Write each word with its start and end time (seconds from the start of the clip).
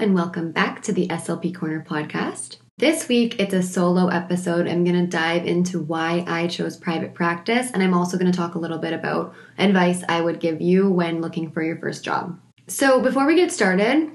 and 0.00 0.14
welcome 0.14 0.50
back 0.50 0.80
to 0.80 0.94
the 0.94 1.06
SLP 1.08 1.54
Corner 1.54 1.84
podcast. 1.86 2.56
This 2.78 3.06
week, 3.06 3.38
it's 3.38 3.52
a 3.52 3.62
solo 3.62 4.08
episode. 4.08 4.66
I'm 4.66 4.82
going 4.82 4.96
to 4.96 5.06
dive 5.06 5.44
into 5.44 5.78
why 5.78 6.24
I 6.26 6.46
chose 6.46 6.78
private 6.78 7.12
practice, 7.12 7.70
and 7.70 7.82
I'm 7.82 7.92
also 7.92 8.16
going 8.16 8.32
to 8.32 8.36
talk 8.36 8.54
a 8.54 8.58
little 8.58 8.78
bit 8.78 8.94
about 8.94 9.34
advice 9.58 10.02
I 10.08 10.22
would 10.22 10.40
give 10.40 10.62
you 10.62 10.90
when 10.90 11.20
looking 11.20 11.50
for 11.50 11.62
your 11.62 11.76
first 11.76 12.02
job. 12.02 12.40
So, 12.66 13.02
before 13.02 13.26
we 13.26 13.34
get 13.34 13.52
started, 13.52 14.10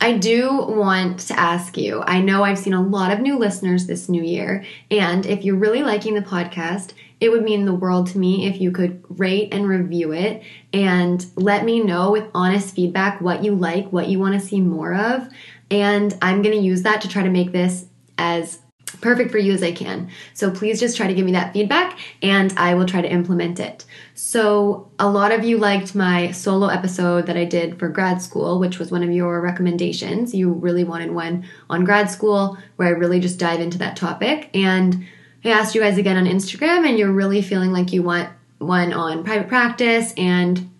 I 0.00 0.18
do 0.18 0.52
want 0.52 1.20
to 1.20 1.38
ask 1.38 1.76
you 1.76 2.02
I 2.02 2.20
know 2.20 2.42
I've 2.42 2.58
seen 2.58 2.74
a 2.74 2.82
lot 2.82 3.12
of 3.12 3.20
new 3.20 3.38
listeners 3.38 3.86
this 3.86 4.08
new 4.08 4.24
year, 4.24 4.64
and 4.90 5.24
if 5.26 5.44
you're 5.44 5.54
really 5.54 5.84
liking 5.84 6.14
the 6.14 6.22
podcast, 6.22 6.92
it 7.20 7.30
would 7.30 7.42
mean 7.42 7.64
the 7.64 7.74
world 7.74 8.06
to 8.08 8.18
me 8.18 8.46
if 8.46 8.60
you 8.60 8.72
could 8.72 9.04
rate 9.08 9.52
and 9.52 9.68
review 9.68 10.12
it 10.12 10.42
and 10.72 11.26
let 11.36 11.64
me 11.64 11.80
know 11.80 12.10
with 12.10 12.24
honest 12.34 12.74
feedback 12.74 13.20
what 13.20 13.44
you 13.44 13.54
like, 13.54 13.92
what 13.92 14.08
you 14.08 14.18
want 14.18 14.34
to 14.34 14.40
see 14.40 14.60
more 14.60 14.94
of. 14.94 15.28
And 15.70 16.16
I'm 16.22 16.42
going 16.42 16.56
to 16.56 16.62
use 16.62 16.82
that 16.82 17.02
to 17.02 17.08
try 17.08 17.22
to 17.22 17.30
make 17.30 17.52
this 17.52 17.86
as 18.16 18.60
perfect 19.00 19.30
for 19.30 19.38
you 19.38 19.52
as 19.52 19.62
I 19.62 19.72
can. 19.72 20.10
So 20.34 20.50
please 20.50 20.80
just 20.80 20.96
try 20.96 21.06
to 21.06 21.14
give 21.14 21.24
me 21.24 21.32
that 21.32 21.52
feedback 21.52 21.98
and 22.22 22.52
I 22.56 22.74
will 22.74 22.86
try 22.86 23.00
to 23.00 23.10
implement 23.10 23.60
it. 23.60 23.84
So, 24.14 24.90
a 24.98 25.08
lot 25.08 25.32
of 25.32 25.44
you 25.44 25.58
liked 25.58 25.94
my 25.94 26.30
solo 26.32 26.66
episode 26.68 27.26
that 27.26 27.36
I 27.36 27.44
did 27.44 27.78
for 27.78 27.88
grad 27.88 28.20
school, 28.20 28.58
which 28.58 28.78
was 28.78 28.90
one 28.90 29.02
of 29.02 29.10
your 29.10 29.40
recommendations. 29.40 30.34
You 30.34 30.52
really 30.52 30.84
wanted 30.84 31.12
one 31.12 31.48
on 31.70 31.84
grad 31.84 32.10
school 32.10 32.58
where 32.76 32.88
I 32.88 32.92
really 32.92 33.20
just 33.20 33.38
dive 33.38 33.60
into 33.60 33.78
that 33.78 33.96
topic. 33.96 34.50
And 34.54 35.06
I 35.44 35.50
asked 35.50 35.74
you 35.74 35.80
guys 35.80 35.96
again 35.96 36.16
on 36.16 36.24
Instagram, 36.24 36.86
and 36.86 36.98
you're 36.98 37.12
really 37.12 37.40
feeling 37.40 37.72
like 37.72 37.92
you 37.92 38.02
want 38.02 38.28
one 38.58 38.92
on 38.92 39.24
private 39.24 39.48
practice 39.48 40.12
and 40.16 40.70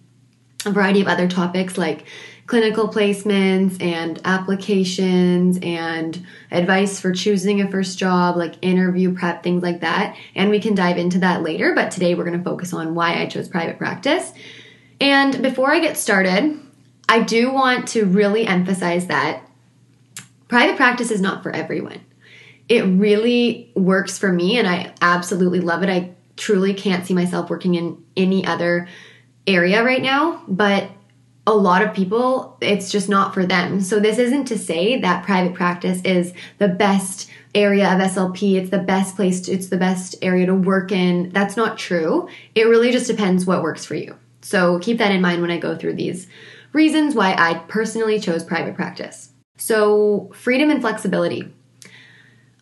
a 0.67 0.71
variety 0.71 1.01
of 1.01 1.09
other 1.09 1.27
topics 1.27 1.79
like 1.79 2.05
clinical 2.47 2.89
placements 2.89 3.81
and 3.81 4.21
applications 4.25 5.59
and 5.63 6.27
advice 6.51 7.01
for 7.01 7.13
choosing 7.13 7.61
a 7.61 7.71
first 7.71 7.97
job, 7.99 8.37
like 8.37 8.57
interview 8.61 9.15
prep, 9.15 9.43
things 9.43 9.63
like 9.63 9.81
that. 9.81 10.17
And 10.35 10.51
we 10.51 10.61
can 10.61 10.75
dive 10.75 10.99
into 10.99 11.21
that 11.21 11.43
later, 11.43 11.75
but 11.75 11.91
today 11.91 12.15
we're 12.15 12.25
going 12.25 12.37
to 12.37 12.45
focus 12.45 12.73
on 12.73 12.95
why 12.95 13.15
I 13.15 13.27
chose 13.27 13.49
private 13.49 13.79
practice. 13.79 14.33
And 15.01 15.41
before 15.43 15.71
I 15.71 15.79
get 15.79 15.97
started, 15.97 16.59
I 17.09 17.21
do 17.21 17.53
want 17.53 17.89
to 17.91 18.05
really 18.05 18.47
emphasize 18.47 19.07
that 19.07 19.43
private 20.49 20.77
practice 20.77 21.11
is 21.11 21.21
not 21.21 21.43
for 21.43 21.53
everyone 21.53 22.01
it 22.71 22.83
really 22.83 23.73
works 23.75 24.17
for 24.17 24.33
me 24.33 24.57
and 24.57 24.67
I 24.67 24.95
absolutely 25.03 25.61
love 25.61 25.83
it. 25.83 25.91
I 25.91 26.15
truly 26.37 26.73
can't 26.73 27.05
see 27.05 27.13
myself 27.13 27.51
working 27.51 27.75
in 27.75 28.03
any 28.17 28.47
other 28.47 28.89
area 29.47 29.85
right 29.85 30.01
now, 30.01 30.43
but 30.47 30.89
a 31.47 31.53
lot 31.53 31.83
of 31.83 31.93
people, 31.93 32.57
it's 32.61 32.93
just 32.93 33.09
not 33.09 33.35
for 33.35 33.45
them. 33.45 33.81
So, 33.81 33.99
this 33.99 34.19
isn't 34.19 34.45
to 34.47 34.59
say 34.59 35.01
that 35.01 35.25
private 35.25 35.55
practice 35.55 36.01
is 36.03 36.33
the 36.59 36.69
best 36.69 37.29
area 37.55 37.93
of 37.93 37.99
SLP, 37.99 38.55
it's 38.55 38.71
the 38.71 38.79
best 38.79 39.17
place, 39.17 39.41
to, 39.43 39.53
it's 39.53 39.69
the 39.69 39.77
best 39.77 40.15
area 40.23 40.47
to 40.47 40.55
work 40.55 40.93
in. 40.93 41.31
That's 41.31 41.57
not 41.57 41.77
true. 41.77 42.29
It 42.55 42.69
really 42.69 42.93
just 42.93 43.09
depends 43.09 43.47
what 43.47 43.63
works 43.63 43.85
for 43.85 43.97
you. 43.97 44.17
So, 44.43 44.79
keep 44.79 44.99
that 44.99 45.11
in 45.11 45.21
mind 45.21 45.43
when 45.43 45.51
I 45.51 45.59
go 45.59 45.77
through 45.77 45.95
these 45.95 46.29
reasons 46.73 47.17
why 47.17 47.35
I 47.37 47.55
personally 47.67 48.21
chose 48.21 48.45
private 48.45 48.77
practice. 48.77 49.33
So, 49.57 50.31
freedom 50.35 50.71
and 50.71 50.81
flexibility. 50.81 51.53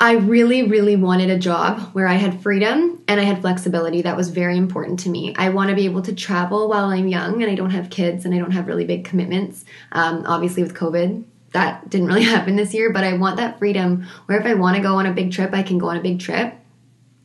I 0.01 0.13
really, 0.13 0.63
really 0.63 0.95
wanted 0.95 1.29
a 1.29 1.39
job 1.39 1.81
where 1.93 2.07
I 2.07 2.15
had 2.15 2.41
freedom 2.41 3.03
and 3.09 3.21
I 3.21 3.25
had 3.25 3.41
flexibility. 3.41 4.03
That 4.03 4.17
was 4.17 4.29
very 4.29 4.57
important 4.57 5.01
to 5.01 5.09
me. 5.09 5.35
I 5.37 5.49
want 5.49 5.71
to 5.71 5.77
be 5.77 5.87
able 5.87 6.03
to 6.03 6.15
travel 6.15 6.69
while 6.69 6.87
I'm 6.87 7.09
young 7.09 7.43
and 7.43 7.51
I 7.51 7.57
don't 7.57 7.71
have 7.71 7.91
kids 7.91 8.25
and 8.25 8.33
I 8.33 8.39
don't 8.39 8.53
have 8.53 8.69
really 8.69 8.85
big 8.85 9.05
commitments. 9.05 9.65
Um, 9.91 10.23
obviously, 10.25 10.63
with 10.63 10.75
COVID, 10.75 11.25
that 11.53 11.91
didn't 11.91 12.07
really 12.07 12.23
happen 12.35 12.55
this 12.55 12.75
year, 12.75 12.93
but 12.93 13.03
I 13.03 13.15
want 13.15 13.39
that 13.39 13.59
freedom 13.59 14.07
where 14.27 14.39
if 14.39 14.47
I 14.47 14.55
want 14.55 14.77
to 14.77 14.83
go 14.83 14.95
on 14.97 15.07
a 15.07 15.13
big 15.13 15.33
trip, 15.33 15.53
I 15.53 15.65
can 15.65 15.79
go 15.79 15.89
on 15.89 15.97
a 15.97 16.03
big 16.03 16.21
trip. 16.21 16.55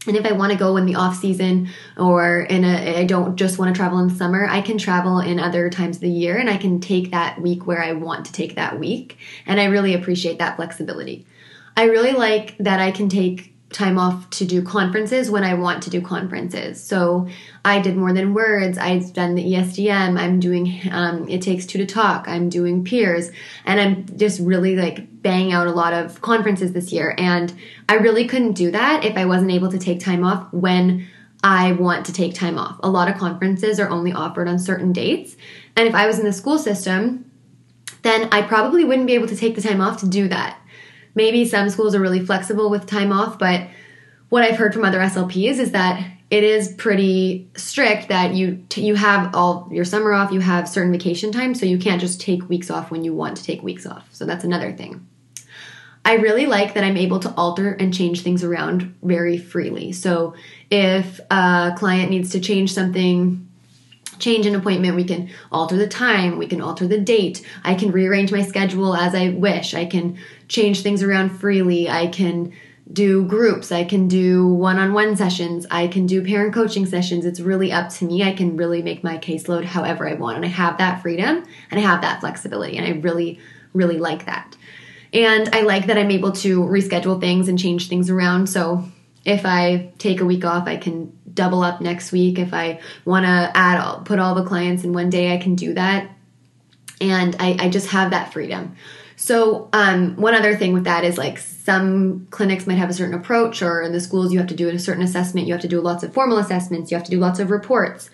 And 0.08 0.18
if 0.18 0.26
I 0.26 0.32
want 0.32 0.52
to 0.52 0.58
go 0.58 0.76
in 0.76 0.86
the 0.86 0.96
off 0.96 1.16
season 1.16 1.70
or 1.96 2.42
in 2.42 2.66
a, 2.66 3.00
I 3.00 3.06
don't 3.06 3.36
just 3.36 3.60
want 3.60 3.74
to 3.74 3.78
travel 3.78 4.00
in 4.00 4.10
summer, 4.10 4.48
I 4.50 4.62
can 4.62 4.78
travel 4.78 5.20
in 5.20 5.40
other 5.40 5.70
times 5.70 5.98
of 5.98 6.02
the 6.02 6.10
year 6.10 6.38
and 6.38 6.50
I 6.50 6.58
can 6.58 6.82
take 6.82 7.12
that 7.12 7.40
week 7.40 7.68
where 7.68 7.82
I 7.82 7.94
want 7.94 8.26
to 8.26 8.34
take 8.34 8.56
that 8.56 8.80
week. 8.80 9.18
And 9.46 9.62
I 9.62 9.66
really 9.66 9.94
appreciate 9.94 10.40
that 10.40 10.56
flexibility. 10.56 11.26
I 11.76 11.86
really 11.86 12.14
like 12.14 12.58
that 12.60 12.80
I 12.80 12.92
can 12.92 13.10
take 13.10 13.54
time 13.74 13.98
off 13.98 14.30
to 14.30 14.46
do 14.46 14.62
conferences 14.62 15.30
when 15.30 15.44
I 15.44 15.56
want 15.56 15.84
to 15.84 15.90
do 15.90 16.00
conferences. 16.02 16.82
So 16.82 17.28
I 17.66 17.82
did 17.82 17.98
more 17.98 18.14
than 18.14 18.34
words. 18.34 18.78
I've 18.78 19.12
done 19.14 19.36
the 19.36 19.44
ESDM. 19.44 20.18
I'm 20.18 20.40
doing 20.40 20.80
um, 20.92 21.28
It 21.28 21.42
Takes 21.42 21.66
Two 21.66 21.80
to 21.80 21.86
Talk. 21.86 22.28
I'm 22.28 22.50
doing 22.50 22.84
peers. 22.84 23.32
And 23.66 23.82
I'm 23.82 24.18
just 24.18 24.40
really 24.40 24.76
like 24.76 25.22
banging 25.22 25.54
out 25.54 25.68
a 25.68 25.72
lot 25.72 25.94
of 25.94 26.22
conferences 26.22 26.72
this 26.72 26.92
year. 26.92 27.16
And 27.18 27.54
I 27.90 27.96
really 27.96 28.28
couldn't 28.28 28.54
do 28.54 28.72
that 28.72 29.04
if 29.04 29.18
I 29.18 29.26
wasn't 29.26 29.52
able 29.52 29.72
to 29.72 29.80
take 29.80 30.00
time 30.00 30.24
off 30.24 30.54
when 30.54 31.08
I 31.44 31.74
want 31.74 32.06
to 32.06 32.14
take 32.14 32.36
time 32.36 32.58
off. 32.58 32.80
A 32.84 32.90
lot 32.90 33.10
of 33.10 33.18
conferences 33.18 33.80
are 33.80 33.90
only 33.90 34.14
offered 34.14 34.48
on 34.48 34.60
certain 34.60 34.94
dates. 34.94 35.36
And 35.76 35.88
if 35.88 35.96
I 35.96 36.08
was 36.08 36.20
in 36.20 36.26
the 36.26 36.32
school 36.32 36.58
system, 36.58 37.30
then 38.04 38.30
I 38.32 38.44
probably 38.44 38.86
wouldn't 38.86 39.08
be 39.08 39.14
able 39.14 39.28
to 39.28 39.36
take 39.36 39.56
the 39.56 39.62
time 39.62 39.82
off 39.82 40.00
to 40.02 40.08
do 40.08 40.28
that. 40.28 40.60
Maybe 41.16 41.46
some 41.46 41.70
schools 41.70 41.96
are 41.96 42.00
really 42.00 42.26
flexible 42.26 42.70
with 42.70 42.86
time 42.86 43.12
off, 43.12 43.38
but 43.38 43.68
what 44.30 44.44
I've 44.44 44.58
heard 44.58 44.74
from 44.74 44.84
other 44.84 45.00
SLPs 45.00 45.60
is 45.60 45.72
that 45.72 46.04
it 46.32 46.44
is 46.44 46.74
pretty 46.74 47.48
strict 47.56 48.08
that 48.10 48.34
you 48.34 48.66
you 48.76 48.96
have 48.96 49.36
all 49.36 49.70
your 49.72 49.86
summer 49.86 50.14
off, 50.14 50.32
you 50.32 50.40
have 50.40 50.68
certain 50.68 50.92
vacation 50.92 51.32
time, 51.32 51.54
so 51.54 51.68
you 51.68 51.78
can't 51.78 52.02
just 52.02 52.20
take 52.20 52.50
weeks 52.50 52.72
off 52.72 52.90
when 52.90 53.04
you 53.04 53.14
want 53.14 53.38
to 53.38 53.44
take 53.44 53.62
weeks 53.62 53.86
off. 53.86 54.08
So 54.12 54.26
that's 54.26 54.44
another 54.44 54.72
thing. 54.72 55.08
I 56.06 56.16
really 56.16 56.48
like 56.48 56.74
that 56.74 56.84
I'm 56.84 56.98
able 56.98 57.20
to 57.20 57.34
alter 57.36 57.74
and 57.74 57.94
change 57.94 58.22
things 58.22 58.44
around 58.44 58.96
very 59.04 59.38
freely. 59.38 59.92
So 59.92 60.34
if 60.70 61.20
a 61.30 61.74
client 61.78 62.10
needs 62.10 62.32
to 62.32 62.40
change 62.40 62.74
something 62.74 63.48
change 64.20 64.46
an 64.46 64.56
appointment, 64.56 64.96
we 64.96 65.04
can 65.04 65.30
alter 65.52 65.76
the 65.76 65.88
time, 65.88 66.38
we 66.38 66.48
can 66.48 66.62
alter 66.62 66.88
the 66.88 67.00
date, 67.00 67.46
I 67.64 67.76
can 67.76 67.92
rearrange 67.92 68.32
my 68.32 68.42
schedule 68.42 68.96
as 68.96 69.16
I 69.16 69.30
wish, 69.30 69.74
I 69.74 69.86
can 69.86 70.18
change 70.48 70.82
things 70.82 71.04
around 71.04 71.30
freely, 71.30 71.90
I 71.90 72.08
can 72.08 72.54
do 72.92 73.26
groups, 73.26 73.72
I 73.72 73.86
can 73.86 74.08
do 74.08 74.48
one 74.48 74.78
on 74.78 74.94
one 74.94 75.16
sessions, 75.16 75.66
I 75.72 75.88
can 75.88 76.06
do 76.06 76.24
parent 76.24 76.54
coaching 76.54 76.86
sessions. 76.86 77.26
It's 77.26 77.40
really 77.40 77.72
up 77.72 77.90
to 77.90 78.06
me. 78.06 78.24
I 78.24 78.34
can 78.34 78.58
really 78.58 78.82
make 78.82 79.04
my 79.04 79.18
caseload 79.18 79.64
however 79.64 80.08
I 80.08 80.14
want. 80.14 80.36
And 80.36 80.46
I 80.46 80.50
have 80.50 80.78
that 80.80 81.02
freedom 81.02 81.46
and 81.72 81.80
I 81.80 81.84
have 81.84 82.02
that 82.02 82.20
flexibility. 82.20 82.78
And 82.78 82.86
I 82.86 83.00
really, 83.00 83.40
really 83.74 83.98
like 83.98 84.26
that. 84.26 84.58
And 85.14 85.50
I 85.54 85.62
like 85.62 85.88
that 85.88 85.98
I'm 85.98 86.12
able 86.12 86.34
to 86.34 86.62
reschedule 86.62 87.20
things 87.20 87.48
and 87.48 87.58
change 87.58 87.88
things 87.88 88.10
around. 88.10 88.48
So 88.48 88.84
if 89.24 89.46
I 89.46 89.94
take 89.98 90.20
a 90.20 90.26
week 90.26 90.44
off, 90.44 90.68
I 90.68 90.78
can 90.78 91.18
double 91.34 91.62
up 91.64 91.82
next 91.82 92.12
week. 92.12 92.40
If 92.40 92.54
I 92.54 92.80
want 93.06 93.26
to 93.26 93.52
add, 93.56 93.80
all, 93.80 94.02
put 94.02 94.20
all 94.20 94.36
the 94.36 94.46
clients 94.46 94.84
in 94.84 94.94
one 94.94 95.10
day, 95.10 95.34
I 95.34 95.38
can 95.38 95.56
do 95.56 95.74
that. 95.74 96.10
And 97.02 97.36
I, 97.40 97.58
I 97.60 97.70
just 97.70 97.88
have 97.88 98.12
that 98.12 98.32
freedom. 98.32 98.76
So, 99.16 99.70
um, 99.74 100.16
one 100.16 100.34
other 100.34 100.56
thing 100.56 100.74
with 100.74 100.86
that 100.86 101.04
is 101.04 101.18
like 101.18 101.38
some 101.38 102.28
clinics 102.30 102.66
might 102.66 102.78
have 102.78 102.90
a 102.90 102.94
certain 102.94 103.14
approach, 103.14 103.62
or 103.62 103.82
in 103.82 103.92
the 103.92 104.00
schools, 104.00 104.34
you 104.34 104.40
have 104.40 104.48
to 104.48 104.56
do 104.56 104.70
a 104.70 104.80
certain 104.80 105.04
assessment, 105.04 105.48
you 105.48 105.54
have 105.54 105.62
to 105.62 105.68
do 105.68 105.82
lots 105.82 106.04
of 106.04 106.14
formal 106.14 106.40
assessments, 106.40 106.92
you 106.92 106.98
have 106.98 107.06
to 107.06 107.12
do 107.12 107.20
lots 107.20 107.40
of 107.40 107.52
reports. 107.52 108.10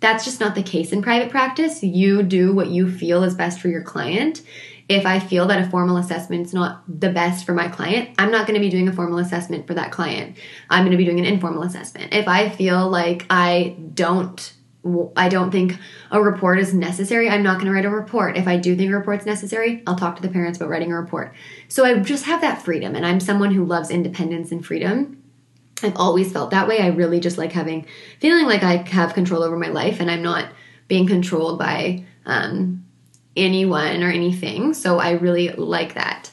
That's 0.00 0.24
just 0.24 0.40
not 0.40 0.54
the 0.54 0.62
case 0.62 0.92
in 0.92 1.02
private 1.02 1.30
practice. 1.30 1.82
You 1.82 2.22
do 2.22 2.54
what 2.54 2.68
you 2.68 2.90
feel 2.90 3.22
is 3.22 3.34
best 3.34 3.60
for 3.60 3.68
your 3.68 3.82
client 3.82 4.42
if 4.90 5.06
I 5.06 5.20
feel 5.20 5.46
that 5.46 5.64
a 5.64 5.70
formal 5.70 5.98
assessment 5.98 6.46
is 6.46 6.52
not 6.52 6.82
the 6.88 7.10
best 7.10 7.46
for 7.46 7.54
my 7.54 7.68
client, 7.68 8.10
I'm 8.18 8.32
not 8.32 8.48
going 8.48 8.54
to 8.54 8.60
be 8.60 8.68
doing 8.68 8.88
a 8.88 8.92
formal 8.92 9.20
assessment 9.20 9.68
for 9.68 9.74
that 9.74 9.92
client. 9.92 10.36
I'm 10.68 10.82
going 10.82 10.90
to 10.90 10.96
be 10.96 11.04
doing 11.04 11.20
an 11.20 11.26
informal 11.26 11.62
assessment. 11.62 12.12
If 12.12 12.26
I 12.26 12.48
feel 12.48 12.90
like 12.90 13.24
I 13.30 13.76
don't 13.94 14.52
I 15.14 15.28
don't 15.28 15.50
think 15.50 15.76
a 16.10 16.20
report 16.22 16.58
is 16.58 16.72
necessary. 16.72 17.28
I'm 17.28 17.42
not 17.42 17.56
going 17.56 17.66
to 17.66 17.72
write 17.72 17.84
a 17.84 17.90
report. 17.90 18.38
If 18.38 18.48
I 18.48 18.56
do 18.56 18.74
think 18.74 18.90
a 18.90 18.96
report's 18.96 19.26
necessary, 19.26 19.82
I'll 19.86 19.94
talk 19.94 20.16
to 20.16 20.22
the 20.22 20.30
parents 20.30 20.58
about 20.58 20.70
writing 20.70 20.90
a 20.90 20.98
report. 20.98 21.34
So 21.68 21.84
I 21.84 21.98
just 21.98 22.24
have 22.24 22.40
that 22.40 22.62
freedom, 22.62 22.96
and 22.96 23.04
I'm 23.04 23.20
someone 23.20 23.52
who 23.52 23.66
loves 23.66 23.90
independence 23.90 24.50
and 24.50 24.64
freedom. 24.64 25.19
I've 25.84 25.96
always 25.96 26.32
felt 26.32 26.50
that 26.50 26.68
way. 26.68 26.80
I 26.80 26.88
really 26.88 27.20
just 27.20 27.38
like 27.38 27.52
having, 27.52 27.86
feeling 28.18 28.46
like 28.46 28.62
I 28.62 28.76
have 28.76 29.14
control 29.14 29.42
over 29.42 29.56
my 29.56 29.68
life, 29.68 30.00
and 30.00 30.10
I'm 30.10 30.22
not 30.22 30.50
being 30.88 31.06
controlled 31.06 31.58
by 31.58 32.04
um, 32.26 32.84
anyone 33.36 34.02
or 34.02 34.10
anything. 34.10 34.74
So 34.74 34.98
I 34.98 35.12
really 35.12 35.50
like 35.50 35.94
that. 35.94 36.30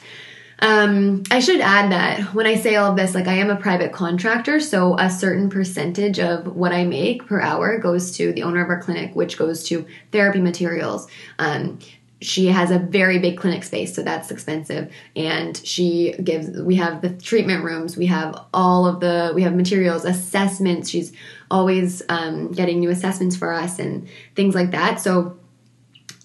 Um, 0.60 1.22
I 1.30 1.38
should 1.38 1.60
add 1.60 1.92
that 1.92 2.34
when 2.34 2.46
I 2.46 2.56
say 2.56 2.74
all 2.74 2.90
of 2.90 2.96
this, 2.96 3.14
like 3.14 3.28
I 3.28 3.34
am 3.34 3.50
a 3.50 3.56
private 3.56 3.92
contractor, 3.92 4.58
so 4.58 4.98
a 4.98 5.08
certain 5.08 5.48
percentage 5.48 6.18
of 6.18 6.56
what 6.56 6.72
I 6.72 6.84
make 6.84 7.26
per 7.26 7.40
hour 7.40 7.78
goes 7.78 8.16
to 8.16 8.32
the 8.32 8.42
owner 8.42 8.62
of 8.62 8.68
our 8.68 8.82
clinic, 8.82 9.14
which 9.14 9.38
goes 9.38 9.62
to 9.64 9.86
therapy 10.10 10.40
materials. 10.40 11.06
Um, 11.38 11.78
she 12.20 12.46
has 12.46 12.70
a 12.70 12.78
very 12.78 13.18
big 13.18 13.38
clinic 13.38 13.62
space, 13.62 13.94
so 13.94 14.02
that's 14.02 14.30
expensive. 14.30 14.92
And 15.14 15.56
she 15.56 16.14
gives, 16.24 16.50
we 16.60 16.74
have 16.76 17.00
the 17.00 17.10
treatment 17.10 17.64
rooms, 17.64 17.96
we 17.96 18.06
have 18.06 18.44
all 18.52 18.86
of 18.86 19.00
the, 19.00 19.32
we 19.34 19.42
have 19.42 19.54
materials, 19.54 20.04
assessments. 20.04 20.88
She's 20.88 21.12
always 21.50 22.02
um, 22.08 22.50
getting 22.52 22.80
new 22.80 22.90
assessments 22.90 23.36
for 23.36 23.52
us 23.52 23.78
and 23.78 24.08
things 24.34 24.54
like 24.54 24.72
that. 24.72 25.00
So 25.00 25.38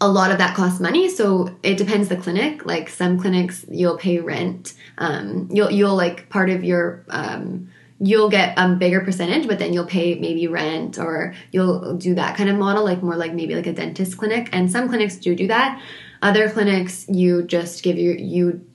a 0.02 0.08
lot 0.08 0.32
of 0.32 0.38
that 0.38 0.54
costs 0.54 0.82
money 0.82 1.08
so 1.08 1.56
it 1.64 1.78
depends 1.78 2.10
the 2.10 2.18
clinic 2.18 2.66
like 2.66 2.90
some 2.90 3.18
clinics 3.18 3.66
you'll 3.70 3.98
pay 3.98 4.20
rent 4.20 4.74
um, 4.98 5.48
you'll 5.50 5.72
you'll 5.72 5.96
like 5.96 6.28
part 6.30 6.50
of 6.50 6.62
your 6.62 7.06
um, 7.10 7.70
you'll 8.06 8.30
get 8.30 8.54
a 8.58 8.68
bigger 8.68 9.00
percentage 9.00 9.48
but 9.48 9.60
then 9.60 9.72
you'll 9.72 9.86
pay 9.86 10.16
maybe 10.16 10.46
rent 10.48 11.00
or 11.00 11.34
you'll 11.52 11.96
do 11.96 12.14
that 12.16 12.36
kind 12.36 12.50
of 12.50 12.58
model 12.58 12.84
like 12.84 13.02
more 13.02 13.16
like 13.16 13.34
maybe 13.34 13.56
like 13.56 13.66
a 13.66 13.72
dentist 13.72 14.18
clinic. 14.18 14.50
And 14.52 14.70
some 14.70 14.90
clinics 14.90 15.16
do 15.16 15.34
do 15.36 15.48
that. 15.48 15.82
Other 16.22 16.50
clinics 16.50 17.06
you 17.08 17.44
just 17.44 17.82
give 17.82 17.98
you 17.98 18.12
you 18.12 18.68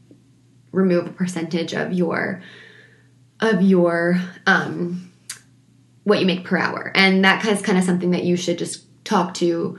remove 0.72 1.06
a 1.06 1.10
percentage 1.10 1.74
of 1.74 1.92
your 1.92 2.42
of 3.40 3.60
your 3.60 4.18
um 4.46 5.12
what 6.04 6.20
you 6.20 6.26
make 6.26 6.44
per 6.44 6.56
hour. 6.56 6.90
And 6.94 7.22
that 7.24 7.44
is 7.44 7.60
kind 7.60 7.76
of 7.76 7.84
something 7.84 8.12
that 8.12 8.24
you 8.24 8.34
should 8.34 8.56
just 8.56 8.86
talk 9.04 9.34
to 9.34 9.78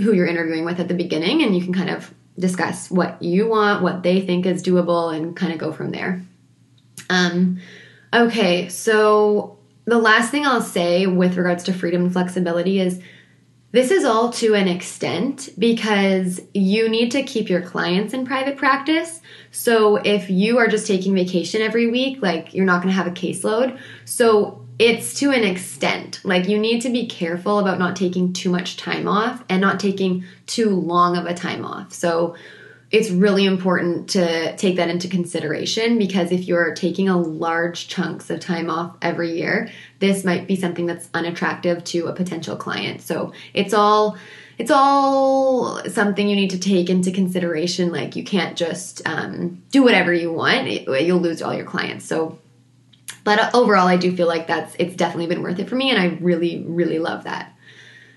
who 0.00 0.12
you're 0.12 0.26
interviewing 0.26 0.66
with 0.66 0.80
at 0.80 0.88
the 0.88 0.94
beginning 0.94 1.42
and 1.42 1.56
you 1.56 1.62
can 1.62 1.72
kind 1.72 1.88
of 1.88 2.12
discuss 2.38 2.90
what 2.90 3.22
you 3.22 3.48
want, 3.48 3.82
what 3.82 4.02
they 4.02 4.20
think 4.20 4.44
is 4.44 4.62
doable, 4.62 5.14
and 5.14 5.34
kind 5.34 5.52
of 5.52 5.58
go 5.58 5.72
from 5.72 5.92
there. 5.92 6.22
Um, 7.08 7.58
okay, 8.12 8.68
so 8.68 9.58
the 9.84 9.98
last 9.98 10.30
thing 10.30 10.46
I'll 10.46 10.60
say 10.60 11.06
with 11.06 11.36
regards 11.36 11.64
to 11.64 11.72
freedom 11.72 12.02
and 12.02 12.12
flexibility 12.12 12.80
is 12.80 13.00
this 13.72 13.90
is 13.90 14.04
all 14.04 14.30
to 14.34 14.54
an 14.54 14.68
extent 14.68 15.48
because 15.58 16.40
you 16.52 16.90
need 16.90 17.10
to 17.12 17.22
keep 17.22 17.48
your 17.48 17.62
clients 17.62 18.12
in 18.12 18.26
private 18.26 18.58
practice. 18.58 19.20
So 19.50 19.96
if 19.96 20.28
you 20.28 20.58
are 20.58 20.68
just 20.68 20.86
taking 20.86 21.14
vacation 21.14 21.62
every 21.62 21.90
week, 21.90 22.20
like 22.20 22.52
you're 22.52 22.66
not 22.66 22.82
going 22.82 22.94
to 22.94 22.96
have 22.96 23.06
a 23.06 23.10
caseload. 23.10 23.78
So 24.04 24.66
it's 24.78 25.14
to 25.20 25.30
an 25.30 25.44
extent. 25.44 26.20
Like 26.22 26.48
you 26.48 26.58
need 26.58 26.82
to 26.82 26.90
be 26.90 27.06
careful 27.06 27.60
about 27.60 27.78
not 27.78 27.96
taking 27.96 28.34
too 28.34 28.50
much 28.50 28.76
time 28.76 29.08
off 29.08 29.42
and 29.48 29.60
not 29.60 29.80
taking 29.80 30.24
too 30.46 30.70
long 30.70 31.16
of 31.16 31.24
a 31.24 31.34
time 31.34 31.64
off. 31.64 31.94
So 31.94 32.36
it's 32.92 33.10
really 33.10 33.46
important 33.46 34.10
to 34.10 34.54
take 34.56 34.76
that 34.76 34.90
into 34.90 35.08
consideration 35.08 35.98
because 35.98 36.30
if 36.30 36.46
you're 36.46 36.74
taking 36.74 37.08
a 37.08 37.18
large 37.18 37.88
chunks 37.88 38.28
of 38.28 38.38
time 38.38 38.68
off 38.68 38.94
every 39.00 39.32
year, 39.32 39.70
this 39.98 40.24
might 40.24 40.46
be 40.46 40.56
something 40.56 40.84
that's 40.84 41.08
unattractive 41.14 41.82
to 41.84 42.06
a 42.06 42.12
potential 42.12 42.54
client. 42.54 43.00
So 43.00 43.32
it's 43.54 43.72
all 43.72 44.18
it's 44.58 44.70
all 44.70 45.82
something 45.88 46.28
you 46.28 46.36
need 46.36 46.50
to 46.50 46.58
take 46.60 46.90
into 46.90 47.10
consideration. 47.10 47.90
Like 47.90 48.14
you 48.14 48.24
can't 48.24 48.56
just 48.56 49.00
um, 49.08 49.62
do 49.70 49.82
whatever 49.82 50.12
you 50.12 50.30
want; 50.30 50.68
you'll 50.68 51.20
lose 51.20 51.40
all 51.40 51.54
your 51.54 51.64
clients. 51.64 52.04
So 52.04 52.38
but 53.24 53.54
overall, 53.54 53.86
I 53.86 53.96
do 53.96 54.14
feel 54.14 54.26
like 54.26 54.46
that's 54.46 54.74
it's 54.78 54.96
definitely 54.96 55.28
been 55.28 55.42
worth 55.42 55.58
it 55.58 55.68
for 55.68 55.76
me, 55.76 55.90
and 55.90 55.98
I 55.98 56.18
really, 56.20 56.64
really 56.66 56.98
love 56.98 57.24
that. 57.24 57.56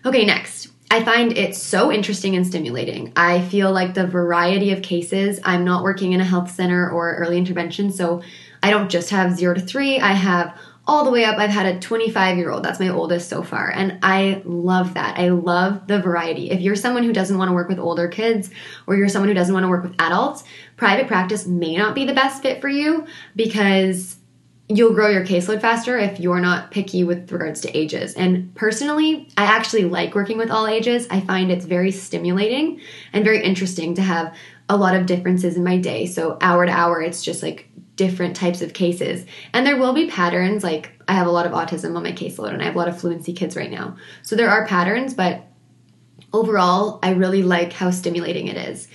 Okay, 0.05 0.25
next. 0.25 0.69
I 0.91 1.03
find 1.03 1.37
it 1.37 1.55
so 1.55 1.91
interesting 1.91 2.35
and 2.35 2.45
stimulating. 2.45 3.11
I 3.15 3.41
feel 3.41 3.71
like 3.71 3.93
the 3.93 4.07
variety 4.07 4.71
of 4.71 4.81
cases, 4.81 5.39
I'm 5.43 5.65
not 5.65 5.83
working 5.83 6.13
in 6.13 6.21
a 6.21 6.25
health 6.25 6.51
center 6.51 6.89
or 6.89 7.15
early 7.15 7.37
intervention, 7.37 7.91
so 7.91 8.21
I 8.61 8.69
don't 8.69 8.89
just 8.89 9.09
have 9.09 9.35
zero 9.35 9.55
to 9.55 9.61
three, 9.61 9.99
I 9.99 10.13
have 10.13 10.57
all 10.87 11.03
the 11.03 11.11
way 11.11 11.25
up. 11.25 11.37
I've 11.37 11.49
had 11.49 11.65
a 11.65 11.79
25 11.79 12.37
year 12.37 12.51
old, 12.51 12.63
that's 12.63 12.79
my 12.79 12.89
oldest 12.89 13.29
so 13.29 13.41
far, 13.41 13.71
and 13.71 13.97
I 14.03 14.41
love 14.45 14.93
that. 14.93 15.17
I 15.17 15.29
love 15.29 15.87
the 15.87 15.99
variety. 15.99 16.51
If 16.51 16.61
you're 16.61 16.75
someone 16.75 17.03
who 17.03 17.13
doesn't 17.13 17.37
want 17.37 17.49
to 17.49 17.53
work 17.53 17.69
with 17.69 17.79
older 17.79 18.07
kids 18.07 18.51
or 18.85 18.95
you're 18.95 19.09
someone 19.09 19.29
who 19.29 19.35
doesn't 19.35 19.53
want 19.53 19.63
to 19.63 19.69
work 19.69 19.83
with 19.83 19.95
adults, 19.99 20.43
private 20.77 21.07
practice 21.07 21.47
may 21.47 21.75
not 21.75 21.95
be 21.95 22.05
the 22.05 22.13
best 22.13 22.43
fit 22.43 22.61
for 22.61 22.69
you 22.69 23.07
because 23.35 24.17
you'll 24.67 24.93
grow 24.93 25.09
your 25.09 25.25
caseload 25.25 25.61
faster 25.61 25.97
if 25.97 26.19
you're 26.19 26.39
not 26.39 26.71
picky 26.71 27.03
with 27.03 27.31
regards 27.31 27.61
to 27.61 27.77
ages. 27.77 28.15
And 28.15 28.53
personally, 28.55 29.29
I 29.37 29.45
actually 29.45 29.85
like 29.85 30.15
working 30.15 30.37
with 30.37 30.49
all 30.49 30.65
ages. 30.65 31.07
I 31.11 31.21
find 31.21 31.51
it's 31.51 31.65
very 31.65 31.91
stimulating 31.91 32.81
and 33.13 33.23
very 33.23 33.43
interesting 33.43 33.95
to 33.95 34.01
have 34.01 34.35
a 34.67 34.75
lot 34.75 34.95
of 34.95 35.05
differences 35.05 35.55
in 35.55 35.63
my 35.63 35.77
day. 35.77 36.07
So, 36.07 36.37
hour 36.41 36.65
to 36.65 36.71
hour, 36.71 36.99
it's 37.01 37.23
just 37.23 37.43
like 37.43 37.69
different 37.95 38.35
types 38.35 38.61
of 38.61 38.73
cases. 38.73 39.25
And 39.53 39.67
there 39.67 39.77
will 39.77 39.93
be 39.93 40.09
patterns. 40.09 40.63
Like, 40.63 40.91
I 41.07 41.13
have 41.13 41.27
a 41.27 41.31
lot 41.31 41.45
of 41.45 41.51
autism 41.51 41.95
on 41.95 42.01
my 42.01 42.11
caseload 42.11 42.53
and 42.53 42.61
I 42.61 42.65
have 42.65 42.75
a 42.75 42.79
lot 42.79 42.87
of 42.87 42.99
fluency 42.99 43.33
kids 43.33 43.55
right 43.55 43.69
now. 43.69 43.97
So, 44.23 44.35
there 44.35 44.49
are 44.49 44.65
patterns, 44.65 45.13
but 45.13 45.45
overall, 46.33 46.97
I 47.03 47.11
really 47.11 47.43
like 47.43 47.71
how 47.71 47.91
stimulating 47.91 48.47
it 48.47 48.57
is. 48.57 48.87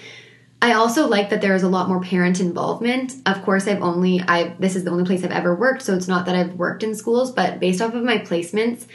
I 0.62 0.74
also 0.74 1.06
like 1.06 1.30
that 1.30 1.40
there 1.40 1.54
is 1.54 1.62
a 1.62 1.68
lot 1.68 1.88
more 1.88 2.00
parent 2.00 2.38
involvement. 2.38 3.14
Of 3.24 3.42
course, 3.42 3.66
I've 3.66 3.82
only 3.82 4.20
I 4.20 4.54
this 4.58 4.76
is 4.76 4.84
the 4.84 4.90
only 4.90 5.04
place 5.04 5.24
I've 5.24 5.30
ever 5.30 5.54
worked, 5.54 5.82
so 5.82 5.94
it's 5.94 6.08
not 6.08 6.26
that 6.26 6.34
I've 6.36 6.54
worked 6.54 6.82
in 6.82 6.94
schools, 6.94 7.32
but 7.32 7.60
based 7.60 7.80
off 7.80 7.94
of 7.94 8.04
my 8.04 8.18
placements, 8.18 8.86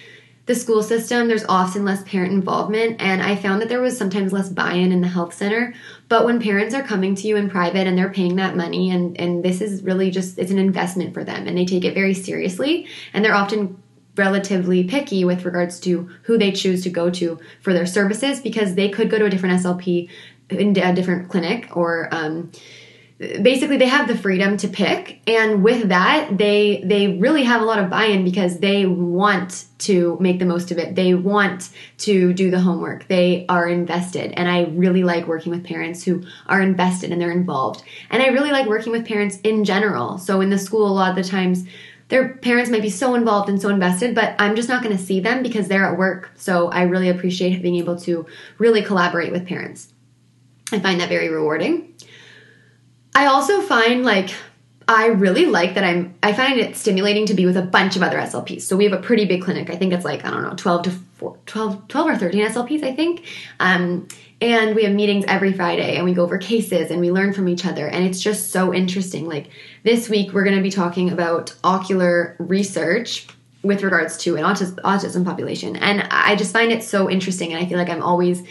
the 0.45 0.53
school 0.53 0.83
system, 0.83 1.27
there's 1.27 1.45
often 1.45 1.83
less 1.83 2.03
parent 2.03 2.31
involvement, 2.31 3.01
and 3.01 3.23
I 3.23 3.35
found 3.35 3.61
that 3.61 3.69
there 3.69 3.81
was 3.81 3.97
sometimes 3.97 4.31
less 4.31 4.49
buy-in 4.49 4.91
in 4.91 5.01
the 5.01 5.07
health 5.07 5.33
center. 5.33 5.73
But 6.07 6.25
when 6.25 6.39
parents 6.39 6.75
are 6.75 6.83
coming 6.83 7.15
to 7.15 7.27
you 7.27 7.35
in 7.35 7.49
private 7.49 7.87
and 7.87 7.97
they're 7.97 8.09
paying 8.11 8.35
that 8.35 8.55
money, 8.55 8.91
and 8.91 9.19
and 9.19 9.43
this 9.43 9.59
is 9.59 9.81
really 9.81 10.11
just 10.11 10.37
it's 10.37 10.51
an 10.51 10.59
investment 10.59 11.15
for 11.15 11.23
them, 11.23 11.47
and 11.47 11.57
they 11.57 11.65
take 11.65 11.83
it 11.83 11.95
very 11.95 12.13
seriously, 12.13 12.87
and 13.11 13.25
they're 13.25 13.33
often 13.33 13.81
relatively 14.15 14.83
picky 14.83 15.25
with 15.25 15.45
regards 15.45 15.79
to 15.81 16.09
who 16.23 16.37
they 16.37 16.51
choose 16.51 16.83
to 16.83 16.89
go 16.89 17.09
to 17.09 17.39
for 17.61 17.73
their 17.73 17.85
services 17.85 18.39
because 18.39 18.75
they 18.75 18.89
could 18.89 19.09
go 19.09 19.19
to 19.19 19.25
a 19.25 19.29
different 19.29 19.61
SLP 19.61 20.09
in 20.49 20.77
a 20.77 20.93
different 20.93 21.29
clinic 21.29 21.75
or 21.75 22.07
um, 22.11 22.51
basically 23.17 23.77
they 23.77 23.87
have 23.87 24.07
the 24.07 24.17
freedom 24.17 24.57
to 24.57 24.67
pick. 24.67 25.21
And 25.27 25.63
with 25.63 25.89
that 25.89 26.37
they 26.37 26.81
they 26.83 27.17
really 27.17 27.43
have 27.43 27.61
a 27.61 27.65
lot 27.65 27.79
of 27.79 27.89
buy-in 27.89 28.23
because 28.23 28.59
they 28.59 28.85
want 28.85 29.65
to 29.79 30.17
make 30.19 30.39
the 30.39 30.45
most 30.45 30.71
of 30.71 30.77
it. 30.77 30.95
They 30.95 31.13
want 31.13 31.69
to 31.99 32.33
do 32.33 32.51
the 32.51 32.59
homework. 32.59 33.07
They 33.07 33.45
are 33.47 33.67
invested. 33.67 34.33
And 34.33 34.49
i 34.49 34.63
really 34.65 35.03
like 35.03 35.27
working 35.27 35.51
with 35.51 35.63
parents 35.63 36.03
who 36.03 36.23
are 36.47 36.61
invested 36.61 37.11
and 37.11 37.21
they're 37.21 37.31
involved. 37.31 37.83
And 38.09 38.21
i 38.21 38.27
really 38.27 38.51
like 38.51 38.67
working 38.67 38.91
with 38.91 39.05
parents 39.05 39.39
in 39.41 39.63
general. 39.63 40.17
So 40.17 40.41
in 40.41 40.49
the 40.49 40.59
school 40.59 40.87
a 40.87 40.91
lot 40.91 41.09
of 41.09 41.15
the 41.15 41.29
times 41.29 41.65
their 42.07 42.35
parents 42.35 42.69
might 42.69 42.83
be 42.83 42.89
so 42.89 43.15
involved 43.15 43.49
and 43.49 43.59
so 43.59 43.69
invested, 43.69 44.13
but 44.13 44.35
I'm 44.37 44.55
just 44.55 44.69
not 44.69 44.83
going 44.83 44.95
to 44.95 45.03
see 45.03 45.19
them 45.19 45.41
because 45.41 45.67
they're 45.67 45.85
at 45.85 45.97
work. 45.97 46.31
So 46.35 46.69
I 46.69 46.83
really 46.83 47.09
appreciate 47.09 47.63
being 47.63 47.77
able 47.77 47.97
to 48.01 48.27
really 48.59 48.83
collaborate 48.83 49.31
with 49.31 49.47
parents. 49.47 49.91
I 50.71 50.79
find 50.79 50.99
that 50.99 51.09
very 51.09 51.29
rewarding. 51.29 51.93
I 53.13 53.27
also 53.27 53.61
find 53.61 54.03
like 54.03 54.33
I 54.87 55.07
really 55.07 55.45
like 55.45 55.75
that 55.75 55.83
I'm 55.83 56.15
I 56.21 56.33
find 56.33 56.59
it 56.59 56.75
stimulating 56.75 57.25
to 57.27 57.33
be 57.33 57.45
with 57.45 57.57
a 57.57 57.61
bunch 57.61 57.95
of 57.95 58.03
other 58.03 58.17
SLPs. 58.17 58.61
So 58.61 58.75
we 58.75 58.83
have 58.83 58.93
a 58.93 59.01
pretty 59.01 59.25
big 59.25 59.41
clinic. 59.41 59.69
I 59.69 59.75
think 59.75 59.93
it's 59.93 60.05
like 60.05 60.25
I 60.25 60.29
don't 60.29 60.43
know, 60.43 60.53
12 60.55 60.83
to 60.83 60.91
4, 60.91 61.37
12, 61.45 61.87
12 61.87 62.07
or 62.07 62.17
13 62.17 62.47
SLPs, 62.49 62.83
I 62.83 62.95
think. 62.95 63.25
Um, 63.59 64.07
and 64.41 64.75
we 64.75 64.83
have 64.83 64.93
meetings 64.93 65.25
every 65.27 65.53
Friday 65.53 65.95
and 65.95 66.03
we 66.03 66.13
go 66.13 66.23
over 66.23 66.37
cases 66.37 66.91
and 66.91 66.99
we 66.99 67.09
learn 67.09 67.33
from 67.33 67.47
each 67.47 67.65
other 67.65 67.87
and 67.87 68.03
it's 68.05 68.19
just 68.19 68.51
so 68.51 68.73
interesting. 68.73 69.27
Like 69.27 69.49
this 69.83 70.09
week 70.09 70.33
we're 70.33 70.43
going 70.43 70.57
to 70.57 70.63
be 70.63 70.71
talking 70.71 71.09
about 71.11 71.55
ocular 71.63 72.35
research 72.37 73.27
with 73.63 73.81
regards 73.81 74.17
to 74.17 74.35
an 74.35 74.43
autism, 74.43 74.75
autism 74.81 75.25
population. 75.25 75.77
And 75.77 76.03
I 76.11 76.35
just 76.35 76.53
find 76.53 76.71
it 76.71 76.83
so 76.83 77.09
interesting 77.09 77.53
and 77.53 77.63
I 77.63 77.67
feel 77.67 77.77
like 77.77 77.89
I'm 77.89 78.03
always 78.03 78.43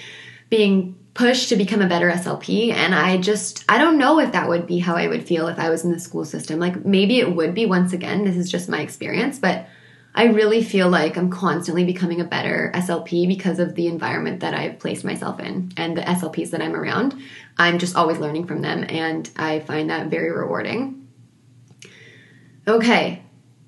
being 0.49 0.97
push 1.15 1.47
to 1.47 1.57
become 1.57 1.81
a 1.81 1.89
better 1.89 2.11
SLP. 2.11 2.73
And 2.73 2.95
I 2.95 3.17
just, 3.19 3.65
I 3.69 3.79
don't 3.79 3.99
know 3.99 4.19
if 4.19 4.33
that 4.33 4.49
would 4.49 4.67
be 4.67 4.81
how 4.81 4.97
I 4.97 5.07
would 5.07 5.27
feel 5.27 5.47
if 5.47 5.59
I 5.59 5.71
was 5.71 5.85
in 5.85 5.93
the 5.93 6.01
school 6.01 6.25
system. 6.25 6.59
Like 6.59 6.85
maybe 6.85 7.21
it 7.21 7.35
would 7.35 7.55
be 7.55 7.67
once 7.67 7.93
again, 7.93 8.25
this 8.25 8.37
is 8.37 8.51
just 8.51 8.69
my 8.69 8.81
experience, 8.81 9.39
but 9.39 9.69
I 10.17 10.27
really 10.27 10.63
feel 10.63 10.89
like 10.89 11.17
I'm 11.17 11.31
constantly 11.31 11.85
becoming 11.85 12.21
a 12.21 12.25
better 12.25 12.71
SLP 12.75 13.27
because 13.27 13.59
of 13.59 13.75
the 13.75 13.89
environment 13.89 14.41
that 14.41 14.55
I've 14.55 14.79
placed 14.79 15.05
myself 15.05 15.41
in 15.41 15.73
and 15.77 15.97
the 15.97 16.03
SLPs 16.03 16.51
that 16.51 16.63
I'm 16.63 16.77
around. 16.77 17.21
I'm 17.59 17.79
just 17.79 17.97
always 17.97 18.19
learning 18.19 18.47
from 18.47 18.63
them, 18.63 18.85
and 18.89 19.29
I 19.37 19.61
find 19.61 19.91
that 19.91 20.09
very 20.09 20.31
rewarding. 20.31 21.09
Okay, 22.69 23.25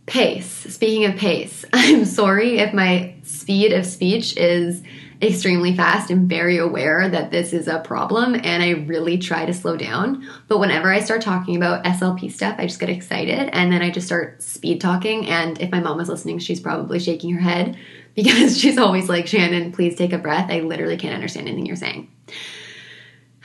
pace. 0.07 0.47
Speaking 0.47 1.05
of 1.05 1.17
pace, 1.17 1.65
I'm 1.73 2.05
sorry 2.05 2.59
if 2.59 2.73
my 2.73 3.17
speed 3.25 3.73
of 3.73 3.85
speech 3.85 4.37
is 4.37 4.83
extremely 5.23 5.75
fast 5.75 6.11
and 6.11 6.29
very 6.29 6.59
aware 6.59 7.09
that 7.09 7.31
this 7.31 7.53
is 7.53 7.69
a 7.69 7.81
problem 7.81 8.35
and 8.35 8.63
I 8.63 8.71
really 8.87 9.19
try 9.19 9.47
to 9.47 9.55
slow 9.55 9.77
down. 9.77 10.29
But 10.49 10.59
whenever 10.59 10.93
I 10.93 11.01
start 11.01 11.23
talking 11.23 11.57
about 11.57 11.85
SLP 11.85 12.31
stuff, 12.31 12.57
I 12.59 12.67
just 12.67 12.81
get 12.81 12.91
excited 12.91 13.51
and 13.53 13.73
then 13.73 13.83
I 13.83 13.91
just 13.91 14.07
start 14.07 14.43
speed 14.43 14.81
talking. 14.81 15.27
And 15.27 15.61
if 15.61 15.71
my 15.71 15.81
mom 15.81 16.01
is 16.01 16.09
listening, 16.09 16.39
she's 16.39 16.61
probably 16.61 16.99
shaking 16.99 17.33
her 17.35 17.41
head 17.41 17.77
because 18.15 18.59
she's 18.59 18.79
always 18.79 19.09
like, 19.09 19.27
Shannon, 19.27 19.73
please 19.73 19.97
take 19.97 20.13
a 20.13 20.19
breath. 20.19 20.51
I 20.51 20.61
literally 20.61 20.97
can't 20.97 21.15
understand 21.15 21.49
anything 21.49 21.67
you're 21.67 21.77
saying. 21.77 22.11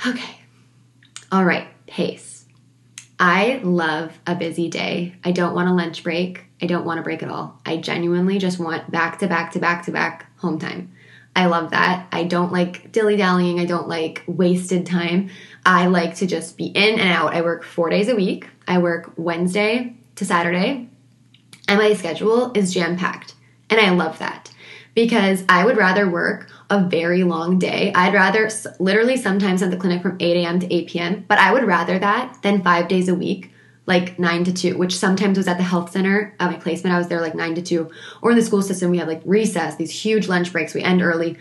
Okay. 0.05 0.37
All 1.31 1.45
right, 1.45 1.67
pace. 1.87 2.45
I 3.19 3.61
love 3.63 4.19
a 4.25 4.33
busy 4.33 4.67
day. 4.67 5.15
I 5.23 5.31
don't 5.31 5.53
want 5.53 5.69
a 5.69 5.73
lunch 5.73 6.03
break. 6.03 6.45
I 6.59 6.65
don't 6.65 6.85
want 6.85 6.99
a 6.99 7.03
break 7.03 7.21
at 7.21 7.29
all. 7.29 7.61
I 7.65 7.77
genuinely 7.77 8.39
just 8.39 8.59
want 8.59 8.89
back 8.89 9.19
to 9.19 9.27
back 9.27 9.51
to 9.51 9.59
back 9.59 9.85
to 9.85 9.91
back 9.91 10.25
home 10.39 10.57
time. 10.57 10.91
I 11.35 11.45
love 11.45 11.71
that. 11.71 12.07
I 12.11 12.25
don't 12.25 12.51
like 12.51 12.91
dilly 12.91 13.15
dallying. 13.15 13.59
I 13.59 13.65
don't 13.65 13.87
like 13.87 14.23
wasted 14.27 14.85
time. 14.85 15.29
I 15.65 15.87
like 15.87 16.15
to 16.15 16.27
just 16.27 16.57
be 16.57 16.65
in 16.65 16.99
and 16.99 17.11
out. 17.11 17.33
I 17.33 17.41
work 17.41 17.63
four 17.63 17.89
days 17.89 18.09
a 18.09 18.15
week. 18.15 18.47
I 18.67 18.79
work 18.79 19.13
Wednesday 19.15 19.95
to 20.15 20.25
Saturday, 20.25 20.89
and 21.67 21.79
my 21.79 21.93
schedule 21.93 22.51
is 22.53 22.73
jam 22.73 22.97
packed. 22.97 23.35
And 23.69 23.79
I 23.79 23.91
love 23.91 24.19
that 24.19 24.51
because 24.93 25.43
I 25.47 25.65
would 25.65 25.77
rather 25.77 26.09
work 26.09 26.49
a 26.69 26.83
very 26.83 27.23
long 27.23 27.59
day. 27.59 27.91
I'd 27.93 28.13
rather 28.13 28.49
literally 28.79 29.17
sometimes 29.17 29.61
at 29.61 29.71
the 29.71 29.77
clinic 29.77 30.01
from 30.01 30.17
8 30.19 30.37
a.m. 30.37 30.59
to 30.59 30.73
8 30.73 30.87
p.m., 30.87 31.25
but 31.27 31.37
I 31.37 31.53
would 31.53 31.63
rather 31.63 31.97
that 31.99 32.41
than 32.41 32.63
five 32.63 32.87
days 32.87 33.07
a 33.07 33.15
week, 33.15 33.51
like 33.91 34.17
9 34.17 34.45
to 34.45 34.53
2, 34.53 34.77
which 34.77 34.97
sometimes 34.97 35.37
was 35.37 35.47
at 35.47 35.57
the 35.57 35.63
health 35.63 35.91
center 35.91 36.33
at 36.39 36.49
my 36.49 36.57
placement. 36.57 36.95
I 36.95 36.97
was 36.97 37.09
there 37.09 37.19
like 37.19 37.35
9 37.35 37.55
to 37.55 37.61
2. 37.61 37.91
Or 38.21 38.31
in 38.31 38.37
the 38.37 38.43
school 38.43 38.61
system, 38.61 38.89
we 38.89 38.99
have 38.99 39.07
like 39.07 39.21
recess, 39.25 39.75
these 39.75 39.91
huge 39.91 40.27
lunch 40.27 40.53
breaks, 40.53 40.73
we 40.73 40.81
end 40.81 41.01
early. 41.01 41.37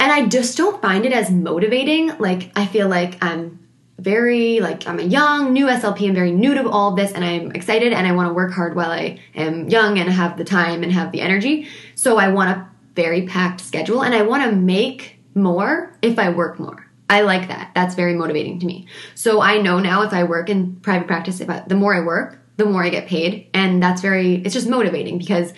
And 0.00 0.10
I 0.10 0.26
just 0.26 0.56
don't 0.56 0.82
find 0.82 1.06
it 1.06 1.12
as 1.12 1.30
motivating. 1.30 2.18
Like, 2.18 2.50
I 2.56 2.66
feel 2.66 2.88
like 2.88 3.22
I'm 3.22 3.60
very 4.00 4.60
like 4.60 4.88
I'm 4.88 4.98
a 4.98 5.02
young 5.02 5.52
new 5.52 5.66
SLP. 5.66 6.08
I'm 6.08 6.14
very 6.14 6.32
new 6.32 6.54
to 6.54 6.68
all 6.68 6.90
of 6.90 6.96
this, 6.96 7.12
and 7.12 7.24
I'm 7.24 7.52
excited 7.52 7.92
and 7.92 8.06
I 8.06 8.12
want 8.12 8.28
to 8.28 8.34
work 8.34 8.52
hard 8.52 8.74
while 8.74 8.90
I 8.90 9.20
am 9.34 9.68
young 9.68 9.98
and 9.98 10.10
have 10.10 10.38
the 10.38 10.44
time 10.44 10.82
and 10.82 10.90
have 10.92 11.12
the 11.12 11.20
energy. 11.20 11.68
So 11.94 12.16
I 12.18 12.28
want 12.28 12.50
a 12.50 12.66
very 12.96 13.26
packed 13.26 13.60
schedule, 13.60 14.02
and 14.02 14.14
I 14.14 14.22
want 14.22 14.42
to 14.44 14.56
make 14.56 15.18
more 15.34 15.96
if 16.02 16.18
I 16.18 16.30
work 16.30 16.58
more. 16.58 16.89
I 17.10 17.22
like 17.22 17.48
that. 17.48 17.72
That's 17.74 17.96
very 17.96 18.14
motivating 18.14 18.60
to 18.60 18.66
me. 18.66 18.86
So 19.16 19.42
I 19.42 19.60
know 19.60 19.80
now 19.80 20.02
if 20.02 20.12
I 20.12 20.22
work 20.22 20.48
in 20.48 20.76
private 20.76 21.08
practice, 21.08 21.40
if 21.40 21.50
I, 21.50 21.64
the 21.66 21.74
more 21.74 21.92
I 21.92 22.00
work, 22.00 22.38
the 22.56 22.64
more 22.64 22.84
I 22.84 22.88
get 22.88 23.08
paid, 23.08 23.48
and 23.52 23.82
that's 23.82 24.00
very. 24.00 24.36
It's 24.36 24.54
just 24.54 24.68
motivating 24.68 25.18
because 25.18 25.52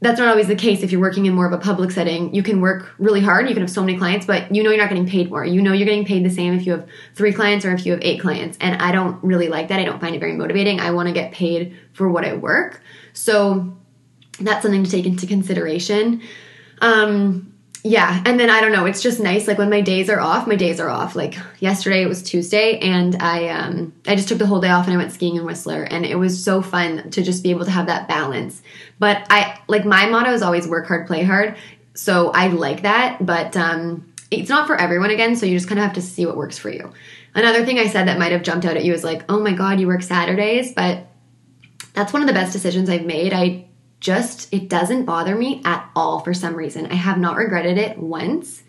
that's 0.00 0.18
not 0.18 0.28
always 0.28 0.48
the 0.48 0.56
case 0.56 0.82
if 0.82 0.90
you're 0.90 1.00
working 1.00 1.24
in 1.24 1.34
more 1.34 1.46
of 1.46 1.52
a 1.52 1.58
public 1.58 1.92
setting. 1.92 2.34
You 2.34 2.42
can 2.42 2.60
work 2.60 2.92
really 2.98 3.20
hard, 3.20 3.48
you 3.48 3.54
can 3.54 3.62
have 3.62 3.70
so 3.70 3.80
many 3.80 3.96
clients, 3.96 4.26
but 4.26 4.52
you 4.54 4.62
know 4.62 4.70
you're 4.70 4.80
not 4.80 4.88
getting 4.88 5.06
paid 5.06 5.30
more. 5.30 5.44
You 5.44 5.62
know 5.62 5.72
you're 5.72 5.86
getting 5.86 6.04
paid 6.04 6.24
the 6.24 6.30
same 6.30 6.52
if 6.52 6.66
you 6.66 6.72
have 6.72 6.86
three 7.14 7.32
clients 7.32 7.64
or 7.64 7.72
if 7.72 7.86
you 7.86 7.92
have 7.92 8.02
eight 8.02 8.20
clients. 8.20 8.58
And 8.60 8.82
I 8.82 8.92
don't 8.92 9.22
really 9.22 9.48
like 9.48 9.68
that. 9.68 9.78
I 9.78 9.84
don't 9.84 10.00
find 10.00 10.16
it 10.16 10.18
very 10.18 10.34
motivating. 10.34 10.80
I 10.80 10.90
want 10.90 11.06
to 11.08 11.14
get 11.14 11.32
paid 11.32 11.76
for 11.92 12.10
what 12.10 12.24
I 12.24 12.34
work. 12.34 12.82
So 13.12 13.76
that's 14.40 14.62
something 14.62 14.84
to 14.84 14.90
take 14.90 15.06
into 15.06 15.26
consideration. 15.26 16.22
Um, 16.80 17.52
yeah 17.86 18.20
and 18.26 18.38
then 18.40 18.50
i 18.50 18.60
don't 18.60 18.72
know 18.72 18.84
it's 18.84 19.00
just 19.00 19.20
nice 19.20 19.46
like 19.46 19.58
when 19.58 19.70
my 19.70 19.80
days 19.80 20.10
are 20.10 20.20
off 20.20 20.46
my 20.46 20.56
days 20.56 20.80
are 20.80 20.88
off. 20.88 21.14
Like 21.14 21.36
yesterday 21.60 22.02
it 22.02 22.08
was 22.08 22.22
tuesday 22.22 22.78
and 22.80 23.14
i 23.22 23.48
um 23.48 23.92
i 24.06 24.16
just 24.16 24.28
took 24.28 24.38
the 24.38 24.46
whole 24.46 24.60
day 24.60 24.70
off 24.70 24.86
and 24.86 24.94
i 24.94 24.96
went 24.96 25.12
skiing 25.12 25.36
in 25.36 25.44
whistler 25.44 25.84
and 25.84 26.04
it 26.04 26.16
was 26.16 26.42
so 26.42 26.62
fun 26.62 27.10
to 27.10 27.22
just 27.22 27.42
be 27.42 27.50
able 27.50 27.64
to 27.64 27.70
have 27.70 27.86
that 27.86 28.08
balance. 28.08 28.60
But 28.98 29.26
i 29.30 29.60
like 29.68 29.84
my 29.84 30.06
motto 30.08 30.32
is 30.32 30.42
always 30.42 30.66
work 30.66 30.86
hard 30.86 31.06
play 31.06 31.22
hard. 31.22 31.56
So 31.94 32.30
i 32.32 32.48
like 32.48 32.82
that 32.82 33.24
but 33.24 33.56
um 33.56 34.12
it's 34.30 34.50
not 34.50 34.66
for 34.66 34.76
everyone 34.76 35.10
again 35.10 35.36
so 35.36 35.46
you 35.46 35.56
just 35.56 35.68
kind 35.68 35.78
of 35.78 35.84
have 35.84 35.94
to 35.94 36.02
see 36.02 36.26
what 36.26 36.36
works 36.36 36.58
for 36.58 36.70
you. 36.70 36.92
Another 37.34 37.64
thing 37.64 37.78
i 37.78 37.86
said 37.86 38.08
that 38.08 38.18
might 38.18 38.32
have 38.32 38.42
jumped 38.42 38.66
out 38.66 38.76
at 38.76 38.84
you 38.84 38.92
is 38.92 39.04
like 39.04 39.24
oh 39.28 39.40
my 39.40 39.52
god 39.52 39.78
you 39.78 39.86
work 39.86 40.02
saturdays 40.02 40.72
but 40.72 41.06
that's 41.92 42.12
one 42.12 42.20
of 42.20 42.28
the 42.28 42.34
best 42.34 42.52
decisions 42.52 42.90
i've 42.90 43.06
made. 43.06 43.32
I 43.32 43.65
just 44.00 44.52
it 44.52 44.68
doesn't 44.68 45.04
bother 45.04 45.34
me 45.34 45.62
at 45.64 45.90
all 45.96 46.20
for 46.20 46.34
some 46.34 46.54
reason. 46.54 46.86
I 46.86 46.94
have 46.94 47.18
not 47.18 47.36
regretted 47.36 47.78
it 47.78 47.98
once. 47.98 48.62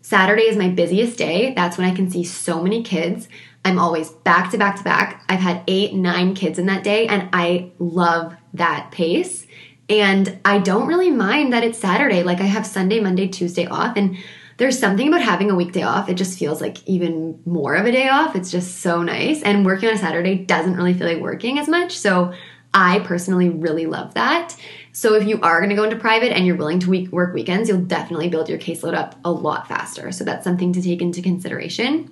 Saturday 0.00 0.42
is 0.42 0.56
my 0.56 0.68
busiest 0.68 1.16
day. 1.16 1.54
That's 1.54 1.78
when 1.78 1.88
I 1.88 1.94
can 1.94 2.10
see 2.10 2.24
so 2.24 2.62
many 2.62 2.82
kids. 2.82 3.28
I'm 3.64 3.78
always 3.78 4.10
back 4.10 4.50
to 4.50 4.58
back 4.58 4.76
to 4.76 4.84
back. 4.84 5.24
I've 5.28 5.40
had 5.40 5.62
eight, 5.66 5.94
nine 5.94 6.34
kids 6.34 6.58
in 6.58 6.66
that 6.66 6.84
day, 6.84 7.06
and 7.06 7.30
I 7.32 7.72
love 7.78 8.34
that 8.52 8.90
pace. 8.90 9.46
And 9.88 10.38
I 10.44 10.58
don't 10.58 10.86
really 10.86 11.10
mind 11.10 11.52
that 11.52 11.64
it's 11.64 11.78
Saturday. 11.78 12.22
Like 12.22 12.40
I 12.40 12.44
have 12.44 12.66
Sunday, 12.66 13.00
Monday, 13.00 13.28
Tuesday 13.28 13.66
off. 13.66 13.96
And 13.96 14.18
there's 14.56 14.78
something 14.78 15.08
about 15.08 15.22
having 15.22 15.50
a 15.50 15.54
weekday 15.54 15.82
off. 15.82 16.08
It 16.08 16.14
just 16.14 16.38
feels 16.38 16.60
like 16.60 16.86
even 16.86 17.40
more 17.44 17.74
of 17.74 17.86
a 17.86 17.92
day 17.92 18.08
off. 18.08 18.36
It's 18.36 18.50
just 18.50 18.80
so 18.80 19.02
nice. 19.02 19.42
And 19.42 19.64
working 19.64 19.88
on 19.88 19.96
a 19.96 19.98
Saturday 19.98 20.36
doesn't 20.36 20.76
really 20.76 20.94
feel 20.94 21.08
like 21.08 21.20
working 21.20 21.58
as 21.58 21.68
much. 21.68 21.98
So 21.98 22.32
I 22.74 22.98
personally 23.00 23.48
really 23.48 23.86
love 23.86 24.14
that. 24.14 24.56
So 24.92 25.14
if 25.14 25.26
you 25.26 25.40
are 25.40 25.60
going 25.60 25.70
to 25.70 25.76
go 25.76 25.84
into 25.84 25.96
private 25.96 26.32
and 26.32 26.44
you're 26.44 26.56
willing 26.56 26.80
to 26.80 26.90
week- 26.90 27.12
work 27.12 27.32
weekends, 27.32 27.68
you'll 27.68 27.80
definitely 27.80 28.28
build 28.28 28.48
your 28.48 28.58
caseload 28.58 28.94
up 28.94 29.18
a 29.24 29.30
lot 29.30 29.68
faster. 29.68 30.12
So 30.12 30.24
that's 30.24 30.44
something 30.44 30.72
to 30.72 30.82
take 30.82 31.00
into 31.00 31.22
consideration. 31.22 32.10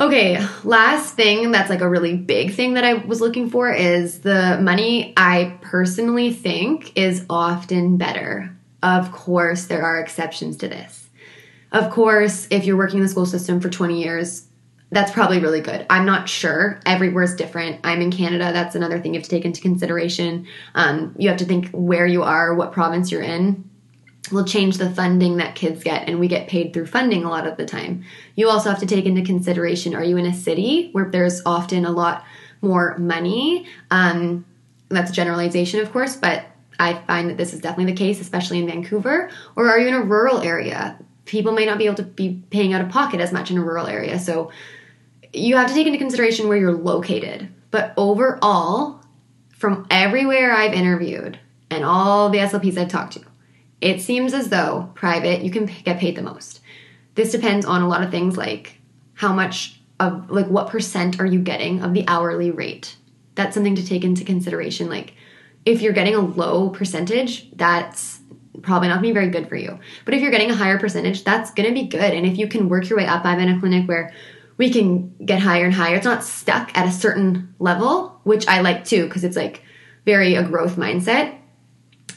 Okay, 0.00 0.38
last 0.62 1.14
thing 1.14 1.50
that's 1.50 1.70
like 1.70 1.80
a 1.80 1.88
really 1.88 2.16
big 2.16 2.52
thing 2.54 2.74
that 2.74 2.84
I 2.84 2.94
was 2.94 3.20
looking 3.20 3.50
for 3.50 3.72
is 3.72 4.20
the 4.20 4.58
money 4.60 5.12
I 5.16 5.58
personally 5.60 6.32
think 6.32 6.96
is 6.96 7.26
often 7.28 7.96
better. 7.96 8.56
Of 8.80 9.10
course, 9.10 9.66
there 9.66 9.82
are 9.82 9.98
exceptions 9.98 10.58
to 10.58 10.68
this. 10.68 11.08
Of 11.72 11.90
course, 11.90 12.46
if 12.50 12.64
you're 12.64 12.76
working 12.76 12.98
in 12.98 13.02
the 13.02 13.08
school 13.08 13.26
system 13.26 13.60
for 13.60 13.68
20 13.68 14.00
years, 14.00 14.47
that's 14.90 15.12
probably 15.12 15.38
really 15.38 15.60
good. 15.60 15.84
I'm 15.90 16.06
not 16.06 16.28
sure. 16.28 16.80
Everywhere's 16.86 17.34
different. 17.34 17.80
I'm 17.84 18.00
in 18.00 18.10
Canada. 18.10 18.52
That's 18.52 18.74
another 18.74 18.98
thing 18.98 19.14
you 19.14 19.20
have 19.20 19.28
to 19.28 19.30
take 19.30 19.44
into 19.44 19.60
consideration. 19.60 20.46
Um, 20.74 21.14
you 21.18 21.28
have 21.28 21.38
to 21.38 21.44
think 21.44 21.70
where 21.70 22.06
you 22.06 22.22
are, 22.22 22.54
what 22.54 22.72
province 22.72 23.10
you're 23.10 23.22
in. 23.22 23.68
Will 24.32 24.44
change 24.44 24.76
the 24.76 24.90
funding 24.90 25.38
that 25.38 25.54
kids 25.54 25.82
get, 25.82 26.06
and 26.06 26.20
we 26.20 26.28
get 26.28 26.48
paid 26.48 26.74
through 26.74 26.86
funding 26.86 27.24
a 27.24 27.30
lot 27.30 27.46
of 27.46 27.56
the 27.56 27.64
time. 27.64 28.04
You 28.34 28.50
also 28.50 28.68
have 28.68 28.80
to 28.80 28.86
take 28.86 29.06
into 29.06 29.22
consideration 29.22 29.94
are 29.94 30.04
you 30.04 30.18
in 30.18 30.26
a 30.26 30.34
city 30.34 30.90
where 30.92 31.10
there's 31.10 31.40
often 31.46 31.86
a 31.86 31.90
lot 31.90 32.24
more 32.60 32.98
money? 32.98 33.66
Um, 33.90 34.44
that's 34.90 35.10
a 35.10 35.14
generalization, 35.14 35.80
of 35.80 35.92
course, 35.92 36.16
but 36.16 36.44
I 36.78 36.94
find 37.06 37.30
that 37.30 37.38
this 37.38 37.54
is 37.54 37.60
definitely 37.60 37.92
the 37.92 37.98
case, 37.98 38.20
especially 38.20 38.58
in 38.58 38.66
Vancouver. 38.66 39.30
Or 39.56 39.68
are 39.70 39.78
you 39.78 39.88
in 39.88 39.94
a 39.94 40.02
rural 40.02 40.40
area? 40.40 40.98
People 41.24 41.52
may 41.52 41.64
not 41.64 41.78
be 41.78 41.86
able 41.86 41.96
to 41.96 42.02
be 42.02 42.42
paying 42.50 42.74
out 42.74 42.80
of 42.80 42.90
pocket 42.90 43.20
as 43.20 43.32
much 43.32 43.50
in 43.50 43.58
a 43.58 43.64
rural 43.64 43.86
area. 43.86 44.18
So 44.18 44.50
you 45.32 45.56
have 45.56 45.68
to 45.68 45.74
take 45.74 45.86
into 45.86 45.98
consideration 45.98 46.48
where 46.48 46.58
you're 46.58 46.72
located. 46.72 47.48
But 47.70 47.92
overall, 47.96 49.02
from 49.50 49.86
everywhere 49.90 50.52
I've 50.52 50.72
interviewed 50.72 51.38
and 51.70 51.84
all 51.84 52.30
the 52.30 52.38
SLPs 52.38 52.78
I've 52.78 52.88
talked 52.88 53.14
to, 53.14 53.22
it 53.80 54.00
seems 54.00 54.34
as 54.34 54.48
though 54.48 54.90
private 54.94 55.42
you 55.42 55.50
can 55.50 55.66
get 55.66 55.98
paid 55.98 56.16
the 56.16 56.22
most. 56.22 56.60
This 57.14 57.32
depends 57.32 57.66
on 57.66 57.82
a 57.82 57.88
lot 57.88 58.02
of 58.02 58.10
things 58.10 58.36
like 58.36 58.78
how 59.14 59.32
much 59.32 59.80
of 60.00 60.30
like 60.30 60.46
what 60.46 60.68
percent 60.68 61.20
are 61.20 61.26
you 61.26 61.40
getting 61.40 61.82
of 61.82 61.92
the 61.92 62.06
hourly 62.08 62.50
rate. 62.50 62.96
That's 63.34 63.54
something 63.54 63.74
to 63.74 63.86
take 63.86 64.04
into 64.04 64.24
consideration. 64.24 64.88
Like 64.88 65.14
if 65.64 65.82
you're 65.82 65.92
getting 65.92 66.14
a 66.14 66.20
low 66.20 66.70
percentage, 66.70 67.50
that's 67.52 68.20
probably 68.62 68.88
not 68.88 68.96
gonna 68.96 69.08
be 69.08 69.12
very 69.12 69.28
good 69.28 69.48
for 69.48 69.56
you. 69.56 69.78
But 70.04 70.14
if 70.14 70.22
you're 70.22 70.30
getting 70.30 70.50
a 70.50 70.56
higher 70.56 70.78
percentage, 70.78 71.24
that's 71.24 71.50
gonna 71.50 71.72
be 71.72 71.84
good. 71.84 72.14
And 72.14 72.26
if 72.26 72.38
you 72.38 72.48
can 72.48 72.68
work 72.68 72.88
your 72.88 72.98
way 72.98 73.06
up, 73.06 73.24
I'm 73.24 73.40
in 73.40 73.48
a 73.48 73.60
clinic 73.60 73.88
where 73.88 74.12
we 74.58 74.70
can 74.70 75.14
get 75.24 75.38
higher 75.38 75.64
and 75.64 75.72
higher. 75.72 75.94
It's 75.94 76.04
not 76.04 76.24
stuck 76.24 76.76
at 76.76 76.86
a 76.86 76.92
certain 76.92 77.54
level, 77.58 78.20
which 78.24 78.46
I 78.46 78.60
like 78.60 78.84
too, 78.84 79.04
because 79.04 79.24
it's 79.24 79.36
like 79.36 79.62
very 80.04 80.34
a 80.34 80.42
growth 80.42 80.76
mindset. 80.76 81.36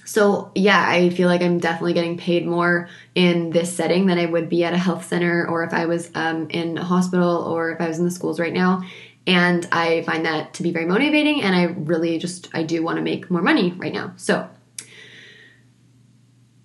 So, 0.03 0.51
yeah, 0.55 0.83
I 0.85 1.11
feel 1.11 1.29
like 1.29 1.41
I'm 1.41 1.59
definitely 1.59 1.93
getting 1.93 2.17
paid 2.17 2.45
more 2.45 2.89
in 3.15 3.51
this 3.51 3.73
setting 3.73 4.07
than 4.07 4.17
I 4.17 4.25
would 4.25 4.49
be 4.49 4.63
at 4.65 4.73
a 4.73 4.77
health 4.77 5.05
center 5.05 5.47
or 5.47 5.63
if 5.63 5.73
I 5.73 5.85
was 5.85 6.11
um, 6.15 6.49
in 6.49 6.77
a 6.77 6.83
hospital 6.83 7.43
or 7.43 7.71
if 7.71 7.79
I 7.79 7.87
was 7.87 7.99
in 7.99 8.05
the 8.05 8.11
schools 8.11 8.39
right 8.39 8.51
now. 8.51 8.81
And 9.27 9.67
I 9.71 10.01
find 10.01 10.25
that 10.25 10.55
to 10.55 10.63
be 10.63 10.71
very 10.71 10.87
motivating, 10.87 11.43
and 11.43 11.55
I 11.55 11.65
really 11.65 12.17
just 12.17 12.49
I 12.55 12.63
do 12.63 12.81
want 12.81 12.97
to 12.97 13.03
make 13.03 13.29
more 13.29 13.43
money 13.43 13.71
right 13.71 13.93
now. 13.93 14.13
So, 14.17 14.49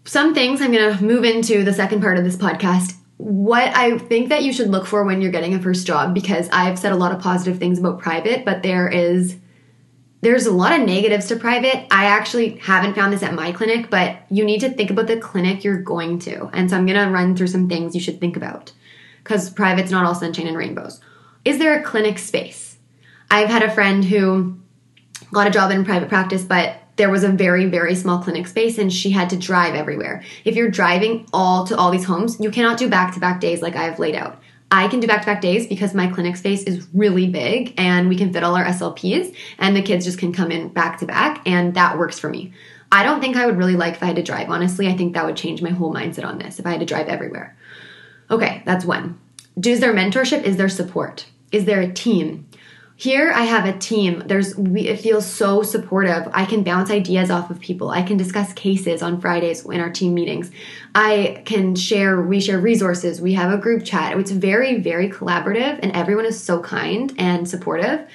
some 0.06 0.32
things 0.32 0.62
I'm 0.62 0.72
going 0.72 0.96
to 0.96 1.04
move 1.04 1.24
into 1.24 1.64
the 1.64 1.74
second 1.74 2.00
part 2.00 2.16
of 2.16 2.24
this 2.24 2.36
podcast 2.36 2.94
what 3.18 3.74
I 3.74 3.98
think 3.98 4.28
that 4.28 4.42
you 4.42 4.52
should 4.52 4.68
look 4.68 4.86
for 4.86 5.04
when 5.04 5.20
you're 5.20 5.32
getting 5.32 5.54
a 5.54 5.62
first 5.62 5.86
job 5.86 6.14
because 6.14 6.48
I've 6.52 6.78
said 6.78 6.92
a 6.92 6.96
lot 6.96 7.12
of 7.12 7.20
positive 7.20 7.58
things 7.58 7.78
about 7.78 7.98
private, 7.98 8.44
but 8.44 8.62
there 8.62 8.88
is 8.88 9.36
there's 10.20 10.46
a 10.46 10.52
lot 10.52 10.78
of 10.78 10.86
negatives 10.86 11.26
to 11.28 11.36
private. 11.36 11.86
I 11.90 12.06
actually 12.06 12.56
haven't 12.56 12.94
found 12.94 13.12
this 13.12 13.22
at 13.22 13.34
my 13.34 13.52
clinic, 13.52 13.90
but 13.90 14.18
you 14.28 14.44
need 14.44 14.60
to 14.60 14.70
think 14.70 14.90
about 14.90 15.06
the 15.06 15.18
clinic 15.18 15.62
you're 15.62 15.80
going 15.80 16.18
to. 16.20 16.46
And 16.52 16.68
so 16.68 16.76
I'm 16.76 16.86
going 16.86 16.98
to 16.98 17.12
run 17.12 17.36
through 17.36 17.46
some 17.48 17.68
things 17.68 17.94
you 17.94 18.00
should 18.00 18.20
think 18.20 18.36
about 18.36 18.72
cuz 19.24 19.50
private's 19.50 19.90
not 19.90 20.04
all 20.04 20.14
sunshine 20.14 20.46
and 20.46 20.56
rainbows. 20.56 21.00
Is 21.44 21.58
there 21.58 21.78
a 21.78 21.82
clinic 21.82 22.18
space? 22.18 22.76
I've 23.30 23.48
had 23.48 23.62
a 23.62 23.70
friend 23.70 24.04
who 24.04 24.58
got 25.32 25.46
a 25.46 25.50
job 25.50 25.70
in 25.70 25.84
private 25.84 26.08
practice 26.08 26.44
but 26.44 26.76
there 26.96 27.10
was 27.10 27.24
a 27.24 27.28
very 27.28 27.66
very 27.66 27.94
small 27.94 28.18
clinic 28.18 28.46
space 28.46 28.78
and 28.78 28.92
she 28.92 29.10
had 29.10 29.30
to 29.30 29.36
drive 29.36 29.74
everywhere. 29.74 30.22
If 30.44 30.56
you're 30.56 30.70
driving 30.70 31.26
all 31.32 31.66
to 31.66 31.76
all 31.76 31.90
these 31.90 32.04
homes 32.04 32.40
you 32.40 32.50
cannot 32.50 32.78
do 32.78 32.88
back 32.88 33.14
to 33.14 33.20
back 33.20 33.40
days 33.40 33.62
like 33.62 33.76
i've 33.76 33.98
laid 33.98 34.14
out. 34.14 34.40
I 34.70 34.88
can 34.88 34.98
do 34.98 35.06
back 35.06 35.20
to 35.20 35.26
back 35.26 35.40
days 35.40 35.66
because 35.66 35.94
my 35.94 36.08
clinic 36.08 36.36
space 36.36 36.64
is 36.64 36.88
really 36.92 37.28
big 37.28 37.74
and 37.78 38.08
we 38.08 38.16
can 38.16 38.32
fit 38.32 38.42
all 38.42 38.56
our 38.56 38.64
slps 38.64 39.34
and 39.58 39.76
the 39.76 39.82
kids 39.82 40.04
just 40.04 40.18
can 40.18 40.32
come 40.32 40.50
in 40.50 40.68
back 40.68 40.98
to 40.98 41.06
back 41.06 41.42
and 41.46 41.74
that 41.74 41.98
works 41.98 42.18
for 42.18 42.28
me. 42.28 42.52
I 42.90 43.02
don't 43.02 43.20
think 43.20 43.36
i 43.36 43.46
would 43.46 43.58
really 43.58 43.76
like 43.76 43.94
if 43.94 44.02
i 44.02 44.06
had 44.06 44.16
to 44.16 44.22
drive 44.22 44.50
honestly. 44.50 44.88
I 44.88 44.96
think 44.96 45.14
that 45.14 45.26
would 45.26 45.36
change 45.36 45.62
my 45.62 45.70
whole 45.70 45.94
mindset 45.94 46.24
on 46.24 46.38
this 46.38 46.58
if 46.58 46.66
i 46.66 46.70
had 46.70 46.80
to 46.80 46.86
drive 46.86 47.08
everywhere. 47.08 47.56
Okay 48.30 48.62
that's 48.64 48.84
one. 48.84 49.20
Is 49.64 49.80
there 49.80 49.94
mentorship 49.94 50.42
is 50.42 50.56
there 50.56 50.68
support? 50.68 51.26
Is 51.52 51.64
there 51.64 51.80
a 51.80 51.92
team 51.92 52.48
here 52.98 53.30
I 53.30 53.42
have 53.42 53.66
a 53.66 53.78
team. 53.78 54.22
There's 54.24 54.56
we, 54.56 54.88
it 54.88 54.98
feels 54.98 55.26
so 55.26 55.62
supportive. 55.62 56.28
I 56.32 56.46
can 56.46 56.62
bounce 56.62 56.90
ideas 56.90 57.30
off 57.30 57.50
of 57.50 57.60
people. 57.60 57.90
I 57.90 58.02
can 58.02 58.16
discuss 58.16 58.54
cases 58.54 59.02
on 59.02 59.20
Fridays 59.20 59.66
in 59.66 59.80
our 59.80 59.90
team 59.90 60.14
meetings. 60.14 60.50
I 60.94 61.42
can 61.44 61.74
share 61.74 62.22
we 62.22 62.40
share 62.40 62.58
resources. 62.58 63.20
We 63.20 63.34
have 63.34 63.52
a 63.52 63.58
group 63.58 63.84
chat. 63.84 64.18
It's 64.18 64.30
very 64.30 64.80
very 64.80 65.10
collaborative 65.10 65.78
and 65.82 65.92
everyone 65.92 66.24
is 66.24 66.42
so 66.42 66.60
kind 66.60 67.12
and 67.18 67.46
supportive. 67.46 68.08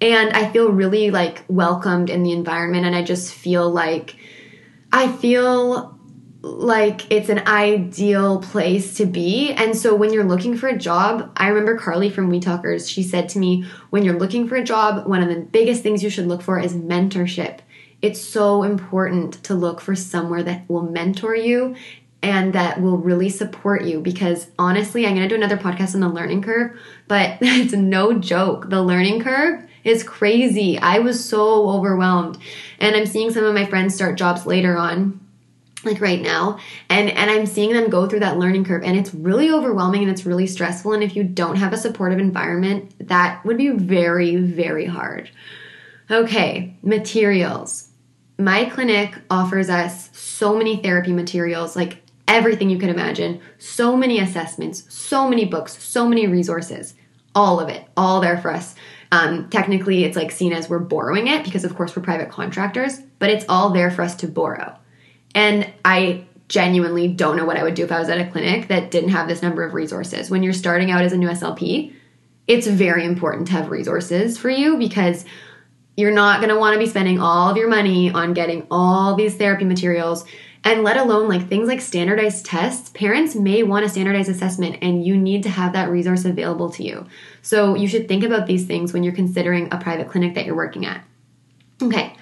And 0.00 0.32
I 0.32 0.50
feel 0.50 0.72
really 0.72 1.10
like 1.10 1.44
welcomed 1.48 2.08
in 2.08 2.22
the 2.22 2.32
environment 2.32 2.86
and 2.86 2.96
I 2.96 3.02
just 3.02 3.34
feel 3.34 3.70
like 3.70 4.16
I 4.90 5.12
feel 5.12 5.98
like 6.42 7.10
it's 7.10 7.28
an 7.28 7.46
ideal 7.46 8.40
place 8.40 8.96
to 8.96 9.06
be. 9.06 9.52
And 9.52 9.76
so 9.76 9.94
when 9.94 10.12
you're 10.12 10.24
looking 10.24 10.56
for 10.56 10.68
a 10.68 10.76
job, 10.76 11.30
I 11.36 11.48
remember 11.48 11.78
Carly 11.78 12.10
from 12.10 12.28
We 12.28 12.40
Talkers, 12.40 12.90
she 12.90 13.04
said 13.04 13.28
to 13.30 13.38
me, 13.38 13.64
when 13.90 14.04
you're 14.04 14.18
looking 14.18 14.48
for 14.48 14.56
a 14.56 14.64
job, 14.64 15.06
one 15.06 15.22
of 15.22 15.28
the 15.28 15.40
biggest 15.40 15.84
things 15.84 16.02
you 16.02 16.10
should 16.10 16.26
look 16.26 16.42
for 16.42 16.58
is 16.58 16.74
mentorship. 16.74 17.60
It's 18.00 18.20
so 18.20 18.64
important 18.64 19.44
to 19.44 19.54
look 19.54 19.80
for 19.80 19.94
somewhere 19.94 20.42
that 20.42 20.68
will 20.68 20.82
mentor 20.82 21.36
you 21.36 21.76
and 22.24 22.52
that 22.54 22.82
will 22.82 22.98
really 22.98 23.28
support 23.28 23.84
you 23.84 24.00
because 24.00 24.48
honestly, 24.58 25.06
I'm 25.06 25.14
going 25.14 25.28
to 25.28 25.34
do 25.34 25.40
another 25.40 25.56
podcast 25.56 25.94
on 25.94 26.00
the 26.00 26.08
learning 26.08 26.42
curve, 26.42 26.76
but 27.06 27.38
it's 27.40 27.72
no 27.72 28.18
joke. 28.18 28.68
The 28.68 28.82
learning 28.82 29.22
curve 29.22 29.62
is 29.84 30.02
crazy. 30.02 30.76
I 30.78 30.98
was 30.98 31.24
so 31.24 31.68
overwhelmed. 31.68 32.38
And 32.80 32.96
I'm 32.96 33.06
seeing 33.06 33.30
some 33.30 33.44
of 33.44 33.54
my 33.54 33.66
friends 33.66 33.94
start 33.94 34.18
jobs 34.18 34.44
later 34.44 34.76
on 34.76 35.20
like 35.84 36.00
right 36.00 36.20
now. 36.20 36.58
And 36.88 37.10
and 37.10 37.30
i'm 37.30 37.46
seeing 37.46 37.72
them 37.72 37.90
go 37.90 38.06
through 38.08 38.20
that 38.20 38.38
learning 38.38 38.64
curve 38.64 38.82
and 38.82 38.96
it's 38.96 39.14
really 39.14 39.50
overwhelming 39.50 40.02
and 40.02 40.10
it's 40.10 40.26
really 40.26 40.46
stressful. 40.46 40.92
And 40.92 41.02
if 41.02 41.16
you 41.16 41.24
don't 41.24 41.56
have 41.56 41.72
a 41.72 41.76
supportive 41.76 42.18
environment 42.18 42.94
that 43.08 43.44
would 43.44 43.56
be 43.56 43.70
very 43.70 44.36
very 44.36 44.86
hard. 44.86 45.30
Okay 46.10 46.76
materials. 46.82 47.88
My 48.38 48.64
clinic 48.64 49.14
offers 49.30 49.70
us 49.70 50.10
so 50.16 50.56
many 50.56 50.76
therapy 50.76 51.12
materials 51.12 51.76
like 51.76 52.02
everything 52.28 52.70
you 52.70 52.78
can 52.78 52.88
imagine. 52.88 53.40
So 53.58 53.96
many 53.96 54.18
assessments 54.20 54.84
so 54.92 55.28
many 55.28 55.44
books 55.44 55.82
so 55.82 56.08
many 56.08 56.26
resources. 56.26 56.94
All 57.34 57.60
of 57.60 57.68
it 57.68 57.86
all 57.96 58.20
there 58.20 58.38
for 58.38 58.52
us. 58.52 58.74
Um, 59.10 59.50
technically 59.50 60.04
it's 60.04 60.16
like 60.16 60.30
seen 60.30 60.54
as 60.54 60.70
we're 60.70 60.78
borrowing 60.78 61.26
it 61.26 61.44
because 61.44 61.64
of 61.64 61.76
course 61.76 61.94
we're 61.94 62.02
private 62.02 62.30
contractors 62.30 62.98
but 63.18 63.28
it's 63.28 63.44
all 63.46 63.68
there 63.68 63.90
for 63.90 64.00
us 64.00 64.14
to 64.16 64.26
borrow 64.26 64.74
and 65.34 65.70
I 65.84 66.24
genuinely 66.48 67.08
don't 67.08 67.36
know 67.36 67.46
what 67.46 67.56
I 67.56 67.62
would 67.62 67.74
do 67.74 67.84
if 67.84 67.90
I 67.90 67.98
was 67.98 68.10
at 68.10 68.18
a 68.18 68.30
clinic 68.30 68.68
that 68.68 68.90
didn't 68.90 69.10
have 69.10 69.26
this 69.26 69.42
number 69.42 69.64
of 69.64 69.72
resources. 69.72 70.30
When 70.30 70.42
you're 70.42 70.52
starting 70.52 70.90
out 70.90 71.02
as 71.02 71.12
a 71.12 71.16
new 71.16 71.28
SLP, 71.28 71.94
it's 72.46 72.66
very 72.66 73.04
important 73.06 73.46
to 73.46 73.54
have 73.54 73.70
resources 73.70 74.36
for 74.36 74.50
you 74.50 74.76
because 74.76 75.24
you're 75.96 76.12
not 76.12 76.40
going 76.40 76.50
to 76.50 76.58
want 76.58 76.74
to 76.74 76.78
be 76.78 76.86
spending 76.86 77.18
all 77.18 77.50
of 77.50 77.56
your 77.56 77.68
money 77.68 78.10
on 78.10 78.34
getting 78.34 78.66
all 78.70 79.14
these 79.14 79.36
therapy 79.36 79.64
materials. 79.64 80.24
And 80.64 80.84
let 80.84 80.96
alone 80.96 81.28
like 81.28 81.48
things 81.48 81.66
like 81.66 81.80
standardized 81.80 82.46
tests. 82.46 82.90
Parents 82.90 83.34
may 83.34 83.64
want 83.64 83.84
a 83.84 83.88
standardized 83.88 84.28
assessment 84.28 84.78
and 84.80 85.04
you 85.04 85.16
need 85.16 85.42
to 85.42 85.48
have 85.48 85.72
that 85.72 85.90
resource 85.90 86.24
available 86.24 86.70
to 86.70 86.84
you. 86.84 87.06
So 87.42 87.74
you 87.74 87.88
should 87.88 88.06
think 88.06 88.22
about 88.22 88.46
these 88.46 88.64
things 88.64 88.92
when 88.92 89.02
you're 89.02 89.12
considering 89.12 89.72
a 89.72 89.78
private 89.78 90.08
clinic 90.08 90.34
that 90.34 90.46
you're 90.46 90.54
working 90.54 90.86
at. 90.86 91.04
Okay. 91.82 92.14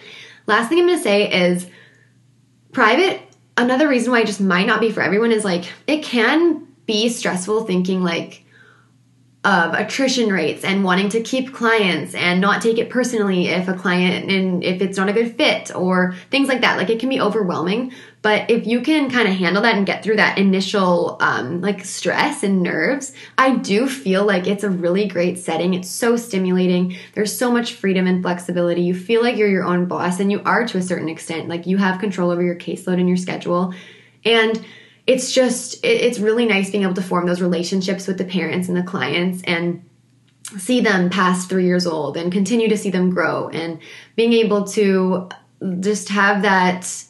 Last 0.46 0.68
thing 0.68 0.78
i'm 0.78 0.86
going 0.86 0.96
to 0.96 1.02
say 1.02 1.30
is 1.30 1.66
private 2.72 3.22
another 3.56 3.88
reason 3.88 4.12
why 4.12 4.20
it 4.20 4.26
just 4.26 4.40
might 4.40 4.66
not 4.66 4.80
be 4.80 4.90
for 4.90 5.02
everyone 5.02 5.32
is 5.32 5.44
like 5.44 5.72
it 5.86 6.02
can 6.02 6.66
be 6.86 7.08
stressful 7.08 7.64
thinking 7.66 8.02
like 8.02 8.39
of 9.42 9.72
attrition 9.72 10.30
rates 10.30 10.64
and 10.64 10.84
wanting 10.84 11.08
to 11.08 11.22
keep 11.22 11.54
clients 11.54 12.14
and 12.14 12.40
not 12.40 12.60
take 12.60 12.76
it 12.76 12.90
personally 12.90 13.48
if 13.48 13.68
a 13.68 13.74
client 13.74 14.30
and 14.30 14.62
if 14.62 14.82
it's 14.82 14.98
not 14.98 15.08
a 15.08 15.12
good 15.14 15.34
fit 15.36 15.74
or 15.74 16.14
things 16.30 16.48
like 16.48 16.60
that. 16.60 16.76
Like 16.76 16.90
it 16.90 17.00
can 17.00 17.08
be 17.08 17.20
overwhelming 17.20 17.92
but 18.22 18.50
if 18.50 18.66
you 18.66 18.82
can 18.82 19.10
kind 19.10 19.26
of 19.26 19.34
handle 19.34 19.62
that 19.62 19.76
and 19.76 19.86
get 19.86 20.02
through 20.02 20.16
that 20.16 20.36
initial 20.36 21.16
um, 21.20 21.62
like 21.62 21.82
stress 21.86 22.42
and 22.42 22.62
nerves 22.62 23.14
i 23.38 23.56
do 23.56 23.88
feel 23.88 24.26
like 24.26 24.46
it's 24.46 24.62
a 24.62 24.70
really 24.70 25.06
great 25.06 25.38
setting. 25.38 25.74
It's 25.74 25.88
so 25.88 26.16
stimulating. 26.16 26.96
There's 27.14 27.36
so 27.36 27.50
much 27.50 27.74
freedom 27.74 28.06
and 28.06 28.22
flexibility. 28.22 28.82
You 28.82 28.94
feel 28.94 29.22
like 29.22 29.36
you're 29.36 29.48
your 29.48 29.64
own 29.64 29.86
boss 29.86 30.20
and 30.20 30.30
you 30.30 30.42
are 30.44 30.66
to 30.66 30.78
a 30.78 30.82
certain 30.82 31.08
extent. 31.08 31.48
Like 31.48 31.66
you 31.66 31.76
have 31.76 32.00
control 32.00 32.30
over 32.30 32.42
your 32.42 32.56
caseload 32.56 32.98
and 32.98 33.08
your 33.08 33.16
schedule. 33.16 33.74
And 34.24 34.64
it's 35.06 35.32
just 35.32 35.84
it's 35.84 36.18
really 36.18 36.46
nice 36.46 36.70
being 36.70 36.84
able 36.84 36.94
to 36.94 37.02
form 37.02 37.26
those 37.26 37.40
relationships 37.40 38.06
with 38.06 38.18
the 38.18 38.24
parents 38.24 38.68
and 38.68 38.76
the 38.76 38.82
clients 38.82 39.42
and 39.44 39.84
see 40.58 40.80
them 40.80 41.10
past 41.10 41.48
three 41.48 41.66
years 41.66 41.86
old 41.86 42.16
and 42.16 42.32
continue 42.32 42.68
to 42.68 42.76
see 42.76 42.90
them 42.90 43.10
grow 43.10 43.48
and 43.50 43.78
being 44.16 44.32
able 44.32 44.64
to 44.64 45.28
just 45.80 46.08
have 46.08 46.42
that 46.42 47.04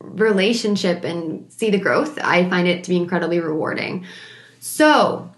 relationship 0.00 1.04
and 1.04 1.50
see 1.52 1.70
the 1.70 1.78
growth 1.78 2.18
i 2.22 2.48
find 2.48 2.68
it 2.68 2.84
to 2.84 2.90
be 2.90 2.96
incredibly 2.96 3.40
rewarding. 3.40 4.04
So 4.60 5.30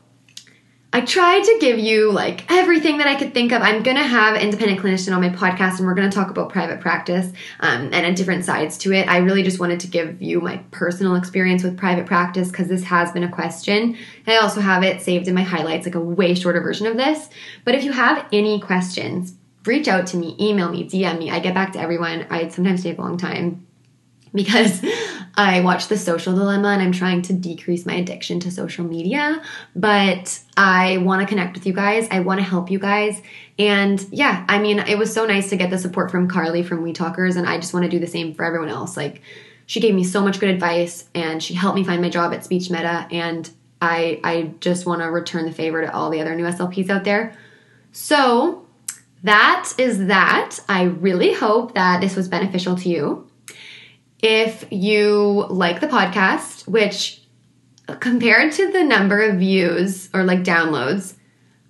I 0.97 1.03
tried 1.03 1.45
to 1.45 1.59
give 1.61 1.79
you 1.79 2.11
like 2.11 2.51
everything 2.51 2.97
that 2.97 3.07
I 3.07 3.17
could 3.17 3.35
think 3.35 3.53
of. 3.53 3.61
I'm 3.61 3.83
going 3.83 3.99
to 3.99 4.03
have 4.03 4.41
independent 4.41 4.81
clinician 4.81 5.15
on 5.15 5.21
my 5.21 5.29
podcast 5.29 5.77
and 5.77 5.87
we're 5.87 5.93
going 5.93 6.09
to 6.09 6.15
talk 6.15 6.31
about 6.31 6.49
private 6.49 6.81
practice 6.81 7.31
um, 7.61 7.91
and 7.93 8.17
different 8.17 8.47
sides 8.47 8.79
to 8.79 8.95
it. 8.95 9.07
I 9.07 9.19
really 9.19 9.43
just 9.43 9.61
wanted 9.61 9.81
to 9.81 9.89
give 9.89 10.23
you 10.23 10.41
my 10.41 10.57
personal 10.71 11.15
experience 11.15 11.63
with 11.63 11.77
private 11.77 12.07
practice 12.07 12.51
because 12.51 12.69
this 12.69 12.83
has 12.85 13.13
been 13.13 13.25
a 13.25 13.31
question. 13.31 13.99
I 14.27 14.39
also 14.39 14.63
have 14.63 14.83
it 14.83 15.03
saved 15.03 15.29
in 15.29 15.35
my 15.35 15.43
highlights, 15.43 15.85
like 15.85 15.97
a 15.97 16.01
way 16.01 16.35
shorter 16.35 16.63
version 16.63 16.87
of 16.87 16.97
this. 16.97 17.29
But 17.67 17.75
if 17.75 17.85
you 17.85 17.93
have 17.93 18.27
any 18.33 18.59
questions, 18.59 19.35
reach 19.67 19.89
out 19.89 20.07
to 20.07 20.17
me, 20.17 20.35
email 20.41 20.71
me, 20.71 20.89
DM 20.89 21.19
me. 21.19 21.31
I 21.31 21.41
get 21.41 21.53
back 21.53 21.75
to 21.75 21.79
everyone. 21.79 22.27
I 22.31 22.49
sometimes 22.49 22.83
take 22.83 22.97
a 22.97 23.03
long 23.03 23.19
time 23.19 23.66
because 24.37 24.85
I 25.35 25.61
watch 25.61 25.89
The 25.89 25.99
Social 25.99 26.35
Dilemma 26.35 26.69
and 26.69 26.81
I'm 26.81 26.93
trying 26.93 27.23
to 27.23 27.33
decrease 27.33 27.85
my 27.85 27.95
addiction 27.95 28.39
to 28.41 28.51
social 28.51 28.85
media. 28.85 29.43
But 29.75 30.39
I 30.57 30.99
want 30.99 31.23
to 31.23 31.27
connect 31.27 31.55
with 31.55 31.67
you 31.67 31.73
guys. 31.73 32.07
I 32.11 32.21
want 32.21 32.39
to 32.39 32.45
help 32.45 32.71
you 32.71 32.79
guys. 32.79 33.21
And 33.59 34.05
yeah, 34.11 34.45
I 34.49 34.59
mean, 34.59 34.79
it 34.79 34.97
was 34.97 35.13
so 35.13 35.27
nice 35.27 35.51
to 35.51 35.57
get 35.57 35.71
the 35.71 35.79
support 35.79 36.11
from 36.11 36.29
Carly 36.29 36.63
from 36.63 36.83
We 36.83 36.93
Talkers, 36.93 37.37
and 37.37 37.49
I 37.49 37.57
just 37.57 37.75
want 37.75 37.85
to 37.85 37.91
do 37.91 37.99
the 37.99 38.07
same 38.07 38.35
for 38.35 38.45
everyone 38.45 38.69
else. 38.69 38.97
Like, 38.97 39.23
she 39.67 39.81
gave 39.81 39.95
me 39.95 40.05
so 40.05 40.23
much 40.23 40.39
good 40.39 40.51
advice, 40.51 41.09
and 41.15 41.43
she 41.43 41.55
helped 41.55 41.77
me 41.77 41.85
find 41.85 42.01
my 42.01 42.11
job 42.11 42.33
at 42.33 42.45
Speech 42.45 42.71
Meta, 42.71 43.09
and 43.11 43.51
I 43.81 44.21
I 44.23 44.55
just 44.61 44.87
want 44.87 45.03
to 45.03 45.11
return 45.11 45.47
the 45.47 45.53
favor 45.53 45.83
to 45.83 45.93
all 45.93 46.11
the 46.11 46.21
other 46.21 46.35
new 46.35 46.45
SLPs 46.45 46.91
out 46.91 47.05
there. 47.05 47.37
So 47.93 48.67
that 49.23 49.73
is 49.79 50.07
that. 50.07 50.59
I 50.69 50.85
really 50.85 51.33
hope 51.33 51.75
that 51.75 52.01
this 52.01 52.15
was 52.15 52.29
beneficial 52.29 52.77
to 52.77 52.89
you. 52.89 53.27
If 54.23 54.67
you 54.71 55.47
like 55.51 55.81
the 55.81 55.89
podcast, 55.89 56.67
which 56.67 57.23
compared 58.01 58.53
to 58.53 58.73
the 58.73 58.85
number 58.85 59.21
of 59.23 59.37
views 59.37 60.09
or 60.13 60.25
like 60.25 60.43
downloads, 60.43 61.15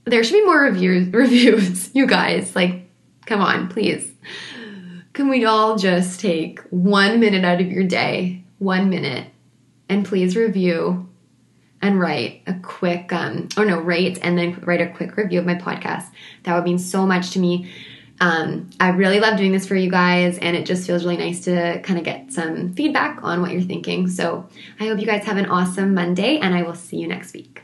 there 0.05 0.23
should 0.23 0.35
be 0.35 0.45
more 0.45 0.63
reviews 0.63 1.09
reviews, 1.13 1.91
you 1.95 2.07
guys. 2.07 2.55
Like, 2.55 2.89
come 3.27 3.41
on, 3.41 3.69
please. 3.69 4.13
Can 5.13 5.29
we 5.29 5.45
all 5.45 5.77
just 5.77 6.21
take 6.21 6.61
one 6.71 7.21
minute 7.21 7.45
out 7.45 7.61
of 7.61 7.73
your 7.73 7.85
day, 7.85 8.45
one 8.59 8.91
minute, 8.91 9.29
and 9.89 10.05
please 10.05 10.37
review 10.37 11.09
and 11.83 12.01
write 12.01 12.43
a 12.47 12.55
quick 12.55 13.13
um 13.13 13.49
or 13.57 13.65
no, 13.65 13.79
rate 13.79 14.19
and 14.23 14.39
then 14.39 14.61
write 14.65 14.81
a 14.81 14.89
quick 14.89 15.17
review 15.17 15.41
of 15.41 15.47
my 15.47 15.55
podcast. 15.55 16.07
That 16.45 16.55
would 16.55 16.65
mean 16.65 16.79
so 16.79 17.07
much 17.07 17.31
to 17.31 17.39
me. 17.39 17.71
Um, 18.21 18.71
I 18.81 18.91
really 18.91 19.21
love 19.21 19.37
doing 19.37 19.53
this 19.53 19.67
for 19.67 19.75
you 19.75 19.91
guys, 19.91 20.39
and 20.39 20.57
it 20.57 20.67
just 20.67 20.87
feels 20.87 21.05
really 21.05 21.19
nice 21.19 21.45
to 21.45 21.81
kind 21.83 21.99
of 21.99 22.05
get 22.05 22.33
some 22.33 22.73
feedback 22.73 23.21
on 23.23 23.43
what 23.43 23.51
you're 23.51 23.63
thinking. 23.63 24.09
So 24.09 24.49
I 24.81 24.87
hope 24.87 24.99
you 25.01 25.07
guys 25.07 25.25
have 25.25 25.37
an 25.37 25.47
awesome 25.47 25.95
Monday, 25.95 26.39
and 26.39 26.55
I 26.55 26.63
will 26.63 26.75
see 26.75 26.97
you 26.97 27.09
next 27.09 27.35
week. 27.35 27.63